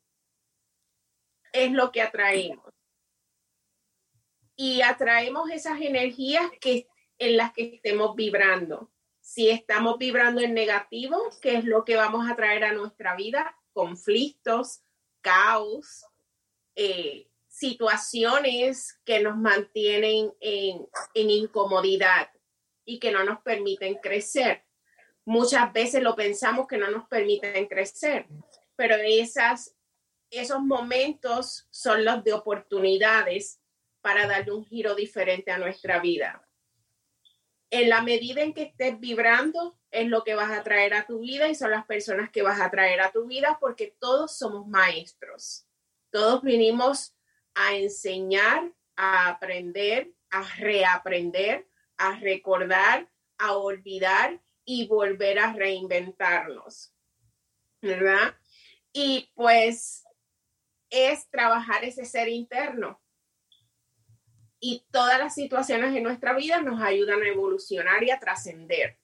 es 1.54 1.72
lo 1.72 1.92
que 1.92 2.04
atraemos. 2.04 2.71
Y 4.64 4.84
atraemos 4.84 5.50
esas 5.50 5.82
energías 5.82 6.46
que, 6.62 6.86
en 7.18 7.36
las 7.36 7.52
que 7.52 7.64
estemos 7.78 8.16
vibrando. 8.16 8.92
Si 9.20 9.50
estamos 9.50 9.98
vibrando 9.98 10.40
en 10.40 10.54
negativo, 10.54 11.18
¿qué 11.42 11.56
es 11.56 11.66
lo 11.66 11.84
que 11.84 11.96
vamos 11.96 12.30
a 12.30 12.36
traer 12.36 12.66
a 12.66 12.72
nuestra 12.72 13.16
vida? 13.16 13.58
Conflictos, 13.74 14.84
caos, 15.22 16.06
eh, 16.76 17.28
situaciones 17.48 19.00
que 19.04 19.20
nos 19.22 19.36
mantienen 19.36 20.32
en, 20.40 20.88
en 21.16 21.30
incomodidad 21.32 22.30
y 22.86 23.00
que 23.00 23.12
no 23.12 23.24
nos 23.24 23.42
permiten 23.42 23.96
crecer. 23.96 24.64
Muchas 25.26 25.74
veces 25.74 26.04
lo 26.04 26.16
pensamos 26.16 26.68
que 26.68 26.78
no 26.78 26.92
nos 26.92 27.08
permiten 27.08 27.66
crecer, 27.66 28.28
pero 28.76 28.96
esas, 28.96 29.76
esos 30.30 30.62
momentos 30.62 31.68
son 31.72 32.06
los 32.06 32.24
de 32.24 32.34
oportunidades 32.34 33.61
para 34.02 34.28
darle 34.28 34.52
un 34.52 34.66
giro 34.66 34.96
diferente 34.96 35.52
a 35.52 35.58
nuestra 35.58 36.00
vida. 36.00 36.48
En 37.70 37.90
la 37.90 38.02
medida 38.02 38.42
en 38.42 38.54
que 38.54 38.64
estés 38.64 39.00
vibrando, 39.00 39.80
es 39.92 40.08
lo 40.08 40.24
que 40.24 40.36
vas 40.36 40.52
a 40.52 40.64
traer 40.64 40.94
a 40.94 41.06
tu 41.06 41.20
vida 41.20 41.48
y 41.48 41.56
son 41.56 41.72
las 41.72 41.86
personas 41.86 42.30
que 42.30 42.42
vas 42.42 42.60
a 42.60 42.72
traer 42.72 43.02
a 43.02 43.12
tu 43.12 43.28
vida 43.28 43.58
porque 43.60 43.96
todos 44.00 44.38
somos 44.38 44.68
maestros. 44.68 45.66
Todos 46.12 46.42
vinimos 46.42 47.16
a 47.54 47.76
enseñar, 47.76 48.72
a 48.96 49.30
aprender, 49.30 50.12
a 50.30 50.44
reaprender, 50.58 51.68
a 51.98 52.20
recordar, 52.20 53.10
a 53.38 53.54
olvidar 53.54 54.42
y 54.66 54.88
volver 54.88 55.40
a 55.40 55.54
reinventarnos. 55.54 56.94
¿Verdad? 57.82 58.36
Y 58.94 59.32
pues 59.34 60.06
es 60.90 61.30
trabajar 61.30 61.84
ese 61.84 62.06
ser 62.06 62.28
interno. 62.28 63.01
Y 64.62 64.86
todas 64.92 65.20
las 65.20 65.36
situaciones 65.36 65.94
en 65.94 66.04
nuestra 66.04 66.34
vida 66.34 66.62
nos 66.62 66.82
ayudan 66.82 67.22
a 67.22 67.28
evolucionar 67.28 68.04
y 68.04 68.12
a 68.12 68.20
trascender. 68.20 68.98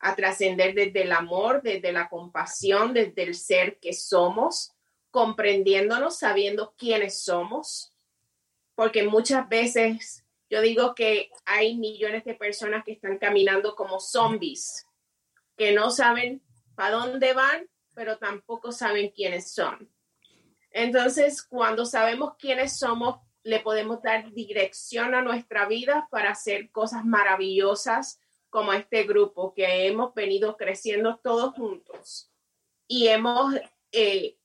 A 0.00 0.16
trascender 0.16 0.74
desde 0.74 1.02
el 1.02 1.12
amor, 1.12 1.62
desde 1.62 1.92
la 1.92 2.08
compasión, 2.08 2.92
desde 2.92 3.22
el 3.22 3.36
ser 3.36 3.78
que 3.78 3.92
somos, 3.92 4.72
comprendiéndonos, 5.12 6.18
sabiendo 6.18 6.74
quiénes 6.76 7.22
somos. 7.22 7.92
Porque 8.74 9.04
muchas 9.04 9.48
veces 9.48 10.24
yo 10.50 10.60
digo 10.60 10.94
que 10.94 11.30
hay 11.44 11.76
millones 11.76 12.24
de 12.24 12.34
personas 12.34 12.82
que 12.84 12.92
están 12.92 13.18
caminando 13.18 13.74
como 13.74 14.00
zombies, 14.00 14.86
que 15.56 15.72
no 15.72 15.90
saben 15.90 16.42
para 16.74 16.96
dónde 16.96 17.32
van, 17.32 17.68
pero 17.94 18.18
tampoco 18.18 18.72
saben 18.72 19.10
quiénes 19.10 19.52
son. 19.52 19.90
Entonces, 20.70 21.42
cuando 21.42 21.86
sabemos 21.86 22.34
quiénes 22.38 22.78
somos, 22.78 23.20
le 23.44 23.60
podemos 23.60 24.02
dar 24.02 24.32
dirección 24.32 25.14
a 25.14 25.22
nuestra 25.22 25.66
vida 25.66 26.08
para 26.10 26.30
hacer 26.30 26.70
cosas 26.70 27.04
maravillosas 27.04 28.20
como 28.48 28.72
este 28.72 29.04
grupo 29.04 29.52
que 29.52 29.86
hemos 29.86 30.14
venido 30.14 30.56
creciendo 30.56 31.18
todos 31.22 31.54
juntos 31.54 32.32
y 32.88 33.08
hemos 33.08 33.54
eh, 33.92 34.38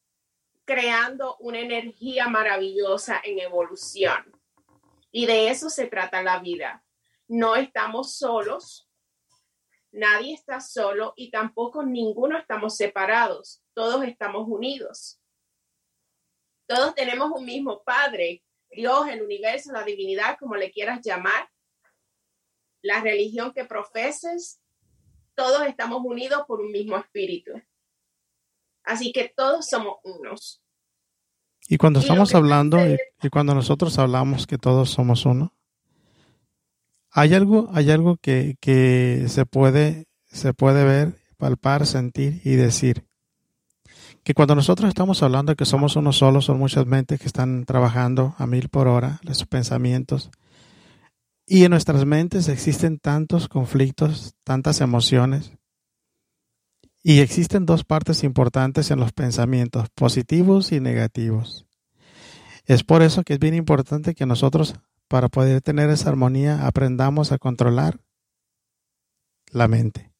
creando 0.66 1.38
una 1.38 1.60
energía 1.60 2.28
maravillosa 2.28 3.22
en 3.24 3.40
evolución. 3.40 4.32
Y 5.12 5.26
de 5.26 5.50
eso 5.50 5.70
se 5.70 5.88
trata 5.88 6.22
la 6.22 6.40
vida. 6.40 6.84
No 7.28 7.56
estamos 7.56 8.16
solos, 8.16 8.90
nadie 9.92 10.34
está 10.34 10.60
solo 10.60 11.14
y 11.16 11.32
tampoco 11.32 11.84
ninguno 11.84 12.38
estamos 12.38 12.76
separados, 12.76 13.64
todos 13.74 14.04
estamos 14.04 14.48
unidos. 14.48 15.22
Todos 16.68 16.94
tenemos 16.94 17.32
un 17.32 17.46
mismo 17.46 17.82
Padre, 17.84 18.44
Dios, 18.72 19.08
el 19.10 19.22
universo, 19.22 19.72
la 19.72 19.84
divinidad, 19.84 20.38
como 20.38 20.56
le 20.56 20.72
quieras 20.72 21.02
llamar, 21.04 21.50
la 22.82 23.02
religión 23.02 23.52
que 23.54 23.66
profeses, 23.66 24.62
todos 25.36 25.68
estamos 25.68 26.02
unidos 26.04 26.44
por 26.48 26.62
un 26.62 26.72
mismo 26.72 26.98
espíritu. 26.98 27.52
Así 28.84 29.12
que 29.12 29.32
todos 29.36 29.68
somos 29.68 29.98
unos. 30.04 30.62
Y 31.68 31.78
cuando 31.78 32.00
estamos 32.00 32.34
hablando 32.34 32.78
y, 33.22 33.30
cuando 33.30 33.54
nosotros 33.54 34.00
hablamos 34.00 34.48
que 34.48 34.58
todos 34.58 34.90
somos 34.90 35.26
uno, 35.26 35.54
hay 37.12 37.36
algo, 37.36 37.70
hay 37.74 37.92
algo 37.92 38.18
que, 38.18 38.56
que 38.60 39.26
se 39.28 39.46
puede, 39.46 40.08
se 40.26 40.54
puede 40.54 40.84
ver, 40.84 41.16
palpar, 41.38 41.86
sentir 41.86 42.42
y 42.44 42.56
decir. 42.56 43.09
Que 44.30 44.36
cuando 44.36 44.54
nosotros 44.54 44.90
estamos 44.90 45.24
hablando 45.24 45.52
de 45.52 45.56
que 45.56 45.66
somos 45.66 45.96
uno 45.96 46.14
solo, 46.14 46.40
son 46.40 46.60
muchas 46.60 46.86
mentes 46.86 47.20
que 47.20 47.26
están 47.26 47.66
trabajando 47.66 48.36
a 48.38 48.46
mil 48.46 48.70
por 48.70 48.88
hora, 48.88 49.20
los 49.24 49.44
pensamientos. 49.48 50.30
Y 51.48 51.64
en 51.64 51.72
nuestras 51.72 52.06
mentes 52.06 52.48
existen 52.48 53.00
tantos 53.00 53.48
conflictos, 53.48 54.36
tantas 54.44 54.82
emociones, 54.82 55.54
y 57.02 57.22
existen 57.22 57.66
dos 57.66 57.84
partes 57.84 58.24
importantes 58.24 58.92
en 58.92 59.00
los 59.00 59.14
pensamientos, 59.14 59.90
positivos 59.96 60.74
y 60.74 60.80
negativos. 60.80 61.66
Es 62.66 62.84
por 62.84 63.02
eso 63.02 63.24
que 63.24 63.34
es 63.34 63.40
bien 63.40 63.56
importante 63.56 64.14
que 64.14 64.28
nosotros, 64.28 64.76
para 65.08 65.30
poder 65.30 65.64
tener 65.64 65.90
esa 65.90 66.10
armonía, 66.10 66.68
aprendamos 66.68 67.32
a 67.32 67.40
controlar 67.40 68.00
la 69.52 69.68
mente, 69.68 70.12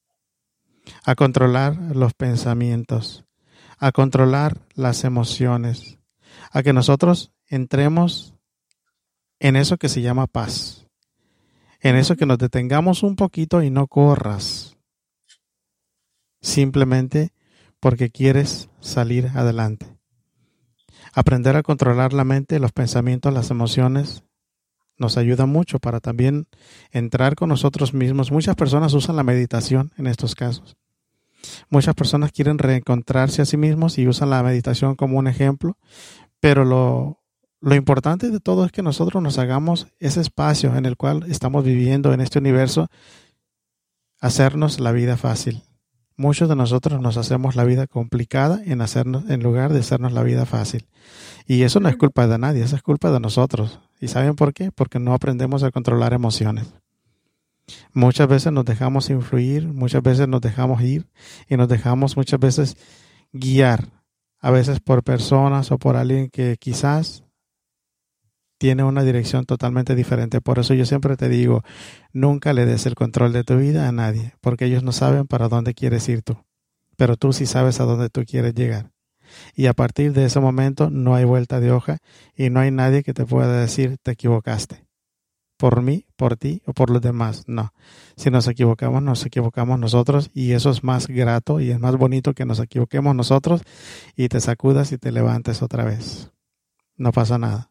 a 1.04 1.14
controlar 1.14 1.78
los 1.96 2.16
pensamientos, 2.16 3.24
a 3.80 3.92
controlar 3.92 4.60
las 4.76 5.04
emociones, 5.04 5.98
a 6.52 6.64
que 6.64 6.74
nosotros 6.74 7.32
entremos 7.48 8.36
en 9.40 9.56
eso 9.56 9.78
que 9.78 9.90
se 9.90 10.02
llama 10.02 10.28
paz, 10.28 10.86
en 11.80 11.96
eso 11.96 12.16
que 12.16 12.26
nos 12.26 12.38
detengamos 12.38 13.04
un 13.04 13.16
poquito 13.16 13.64
y 13.64 13.70
no 13.70 13.88
corras 13.88 14.76
simplemente 16.42 17.34
porque 17.80 18.10
quieres 18.10 18.70
salir 18.80 19.28
adelante. 19.36 19.88
Aprender 21.14 21.56
a 21.56 21.64
controlar 21.64 22.14
la 22.14 22.24
mente, 22.24 22.60
los 22.60 22.72
pensamientos, 22.72 23.34
las 23.34 23.50
emociones, 23.50 24.24
nos 24.98 25.18
ayuda 25.18 25.46
mucho 25.46 25.80
para 25.80 26.02
también 26.02 26.48
entrar 26.92 27.36
con 27.36 27.50
nosotros 27.50 27.94
mismos. 27.94 28.32
Muchas 28.32 28.56
personas 28.56 28.94
usan 28.94 29.16
la 29.16 29.24
meditación 29.24 29.92
en 29.98 30.08
estos 30.08 30.36
casos. 30.36 30.78
Muchas 31.70 31.96
personas 31.96 32.32
quieren 32.32 32.58
reencontrarse 32.58 33.42
a 33.42 33.46
sí 33.46 33.58
mismos 33.58 33.98
y 33.98 34.08
usan 34.08 34.30
la 34.30 34.44
meditación 34.44 34.96
como 34.96 35.18
un 35.18 35.28
ejemplo, 35.28 35.78
pero 36.40 36.66
lo, 36.66 37.20
lo 37.62 37.76
importante 37.76 38.30
de 38.30 38.40
todo 38.40 38.66
es 38.66 38.72
que 38.72 38.82
nosotros 38.82 39.22
nos 39.22 39.38
hagamos 39.38 39.88
ese 40.00 40.22
espacio 40.22 40.76
en 40.76 40.86
el 40.86 40.96
cual 40.96 41.26
estamos 41.28 41.64
viviendo 41.64 42.14
en 42.14 42.22
este 42.22 42.40
universo, 42.40 42.88
hacernos 44.22 44.80
la 44.80 44.92
vida 44.92 45.18
fácil. 45.18 45.64
Muchos 46.16 46.50
de 46.50 46.56
nosotros 46.56 47.02
nos 47.02 47.16
hacemos 47.16 47.56
la 47.56 47.64
vida 47.64 47.88
complicada 47.88 48.62
en, 48.66 48.82
hacernos, 48.82 49.30
en 49.30 49.42
lugar 49.42 49.72
de 49.72 49.80
hacernos 49.80 50.12
la 50.12 50.24
vida 50.24 50.46
fácil. 50.46 50.86
Y 51.48 51.64
eso 51.64 51.80
no 51.80 51.88
es 51.88 51.96
culpa 51.96 52.28
de 52.28 52.38
nadie, 52.38 52.64
eso 52.64 52.76
es 52.76 52.82
culpa 52.82 53.12
de 53.12 53.22
nosotros. 53.22 53.80
¿Y 54.02 54.10
saben 54.10 54.36
por 54.36 54.54
qué? 54.54 54.72
Porque 54.72 55.00
no 55.00 55.14
aprendemos 55.14 55.64
a 55.64 55.72
controlar 55.72 56.14
emociones. 56.14 56.74
Muchas 57.94 58.28
veces 58.28 58.52
nos 58.52 58.66
dejamos 58.66 59.10
influir, 59.10 59.68
muchas 59.68 60.04
veces 60.04 60.28
nos 60.28 60.42
dejamos 60.42 60.82
ir 60.82 61.08
y 61.48 61.58
nos 61.58 61.68
dejamos 61.68 62.18
muchas 62.18 62.40
veces 62.40 62.78
guiar, 63.32 63.90
a 64.40 64.52
veces 64.52 64.80
por 64.80 65.04
personas 65.04 65.72
o 65.72 65.78
por 65.78 65.96
alguien 65.96 66.30
que 66.30 66.58
quizás 66.58 67.24
tiene 68.60 68.84
una 68.84 69.04
dirección 69.04 69.46
totalmente 69.46 69.96
diferente. 69.96 70.42
Por 70.42 70.60
eso 70.60 70.74
yo 70.74 70.86
siempre 70.86 71.16
te 71.16 71.30
digo, 71.30 71.64
nunca 72.12 72.54
le 72.54 72.66
des 72.66 72.86
el 72.86 72.96
control 72.96 73.34
de 73.34 73.44
tu 73.44 73.58
vida 73.58 73.88
a 73.88 73.92
nadie, 73.92 74.34
porque 74.42 74.66
ellos 74.66 74.84
no 74.84 74.92
saben 74.92 75.26
para 75.26 75.48
dónde 75.48 75.74
quieres 75.74 76.08
ir 76.10 76.22
tú, 76.22 76.38
pero 76.98 77.16
tú 77.16 77.34
sí 77.34 77.46
sabes 77.46 77.80
a 77.80 77.86
dónde 77.86 78.10
tú 78.10 78.24
quieres 78.26 78.54
llegar. 78.54 78.92
Y 79.56 79.68
a 79.68 79.74
partir 79.74 80.14
de 80.14 80.26
ese 80.26 80.40
momento 80.40 80.90
no 80.90 81.16
hay 81.16 81.24
vuelta 81.24 81.60
de 81.60 81.72
hoja 81.72 82.00
y 82.36 82.50
no 82.50 82.60
hay 82.60 82.72
nadie 82.72 83.04
que 83.04 83.14
te 83.14 83.26
pueda 83.26 83.60
decir 83.62 83.98
te 84.02 84.12
equivocaste. 84.12 84.89
Por 85.60 85.82
mí, 85.82 86.06
por 86.16 86.38
ti 86.38 86.62
o 86.66 86.74
por 86.74 86.90
los 86.90 87.02
demás. 87.02 87.44
No. 87.46 87.74
Si 88.16 88.32
nos 88.32 88.48
equivocamos, 88.48 89.04
nos 89.04 89.26
equivocamos 89.26 89.78
nosotros 89.78 90.32
y 90.34 90.54
eso 90.54 90.70
es 90.70 90.86
más 90.86 91.08
grato 91.08 91.60
y 91.60 91.70
es 91.72 91.80
más 91.80 91.98
bonito 91.98 92.34
que 92.34 92.46
nos 92.46 92.60
equivoquemos 92.60 93.14
nosotros 93.14 93.62
y 94.16 94.30
te 94.30 94.40
sacudas 94.40 94.94
y 94.94 94.98
te 94.98 95.12
levantes 95.12 95.62
otra 95.62 95.84
vez. 95.84 96.32
No 96.96 97.12
pasa 97.12 97.38
nada 97.38 97.70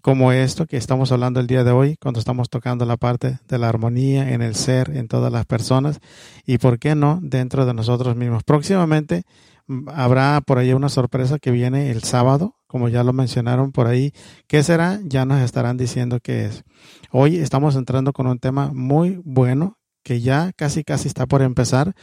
como 0.00 0.32
esto 0.32 0.66
que 0.66 0.76
estamos 0.76 1.12
hablando 1.12 1.40
el 1.40 1.46
día 1.46 1.64
de 1.64 1.70
hoy, 1.70 1.96
cuando 1.96 2.20
estamos 2.20 2.50
tocando 2.50 2.84
la 2.84 2.96
parte 2.96 3.38
de 3.48 3.58
la 3.58 3.68
armonía 3.68 4.32
en 4.32 4.42
el 4.42 4.54
ser, 4.54 4.96
en 4.96 5.08
todas 5.08 5.32
las 5.32 5.46
personas 5.46 6.00
y, 6.44 6.58
¿por 6.58 6.78
qué 6.78 6.94
no?, 6.94 7.18
dentro 7.22 7.66
de 7.66 7.74
nosotros 7.74 8.16
mismos. 8.16 8.44
Próximamente 8.44 9.24
mm, 9.66 9.88
habrá 9.88 10.40
por 10.44 10.58
ahí 10.58 10.72
una 10.72 10.88
sorpresa 10.88 11.38
que 11.38 11.50
viene 11.50 11.90
el 11.90 12.02
sábado, 12.02 12.56
como 12.72 12.88
ya 12.88 13.04
lo 13.04 13.12
mencionaron 13.12 13.70
por 13.70 13.86
ahí. 13.86 14.14
¿Qué 14.46 14.62
será? 14.62 14.98
Ya 15.04 15.26
nos 15.26 15.42
estarán 15.42 15.76
diciendo 15.76 16.20
qué 16.22 16.46
es. 16.46 16.64
Hoy 17.10 17.36
estamos 17.36 17.76
entrando 17.76 18.14
con 18.14 18.26
un 18.26 18.38
tema 18.38 18.70
muy 18.72 19.20
bueno 19.26 19.76
que 20.02 20.22
ya 20.22 20.52
casi 20.56 20.82
casi 20.82 21.06
está 21.06 21.26
por 21.26 21.42
empezar. 21.42 21.94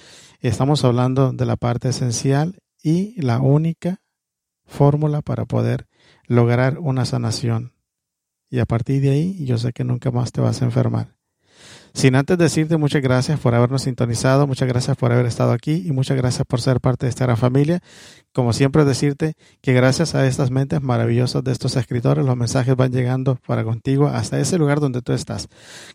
Estamos 0.42 0.86
hablando 0.86 1.32
de 1.32 1.48
la 1.48 1.56
parte 1.56 1.90
esencial 1.90 2.60
y 2.84 3.20
la 3.20 3.40
única 3.40 4.04
fórmula 4.64 5.24
para 5.24 5.46
poder 5.46 5.88
lograr 6.28 6.78
una 6.78 7.04
sanación. 7.04 7.74
Y 8.52 8.60
a 8.60 8.68
partir 8.68 9.02
de 9.02 9.10
ahí, 9.10 9.44
yo 9.46 9.58
sé 9.58 9.74
que 9.74 9.84
nunca 9.84 10.12
más 10.12 10.32
te 10.32 10.40
vas 10.40 10.62
a 10.62 10.66
enfermar. 10.66 11.19
Sin 11.94 12.16
antes 12.16 12.38
decirte 12.38 12.78
muchas 12.78 13.02
gracias 13.02 13.40
por 13.40 13.56
habernos 13.56 13.84
sintonizado, 13.84 14.48
muchas 14.48 14.68
gracias 14.68 14.96
por 14.96 15.12
haber 15.12 15.26
estado 15.26 15.52
aquí 15.52 15.84
y 15.86 15.92
muchas 15.92 16.18
gracias 16.18 16.46
por 16.48 16.62
ser 16.62 16.80
parte 16.80 17.06
de 17.06 17.10
esta 17.10 17.26
gran 17.26 17.38
familia. 17.38 17.82
Como 18.32 18.54
siempre 18.54 18.86
decirte 18.86 19.34
que 19.62 19.74
gracias 19.74 20.16
a 20.16 20.26
estas 20.28 20.52
mentes 20.52 20.82
maravillosas 20.82 21.44
de 21.44 21.52
estos 21.52 21.76
escritores, 21.76 22.26
los 22.26 22.38
mensajes 22.38 22.76
van 22.76 22.92
llegando 22.92 23.38
para 23.48 23.64
contigo 23.64 24.08
hasta 24.08 24.40
ese 24.40 24.58
lugar 24.58 24.80
donde 24.80 25.02
tú 25.02 25.14
estás. 25.14 25.48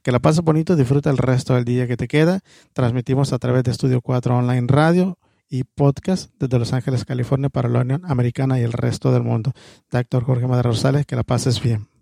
Que 0.02 0.12
la 0.12 0.18
pases 0.18 0.42
bonito, 0.42 0.76
disfruta 0.76 1.10
el 1.10 1.18
resto 1.18 1.54
del 1.54 1.64
día 1.64 1.86
que 1.86 1.96
te 1.96 2.08
queda. 2.08 2.40
Transmitimos 2.72 3.32
a 3.32 3.38
través 3.38 3.62
de 3.64 3.70
Estudio 3.70 4.00
4 4.00 4.36
Online 4.36 4.66
Radio 4.68 5.18
y 5.48 5.64
podcast 5.64 6.32
desde 6.38 6.58
Los 6.58 6.72
Ángeles, 6.72 7.04
California 7.04 7.48
para 7.48 7.68
la 7.68 7.80
Unión 7.80 8.02
Americana 8.04 8.58
y 8.58 8.62
el 8.62 8.72
resto 8.72 9.12
del 9.12 9.22
mundo. 9.22 9.52
Doctor 9.90 10.24
Jorge 10.24 10.46
Madera 10.48 10.70
Rosales, 10.70 11.06
que 11.06 11.16
la 11.16 11.22
pases 11.22 11.62
bien. 11.62 11.93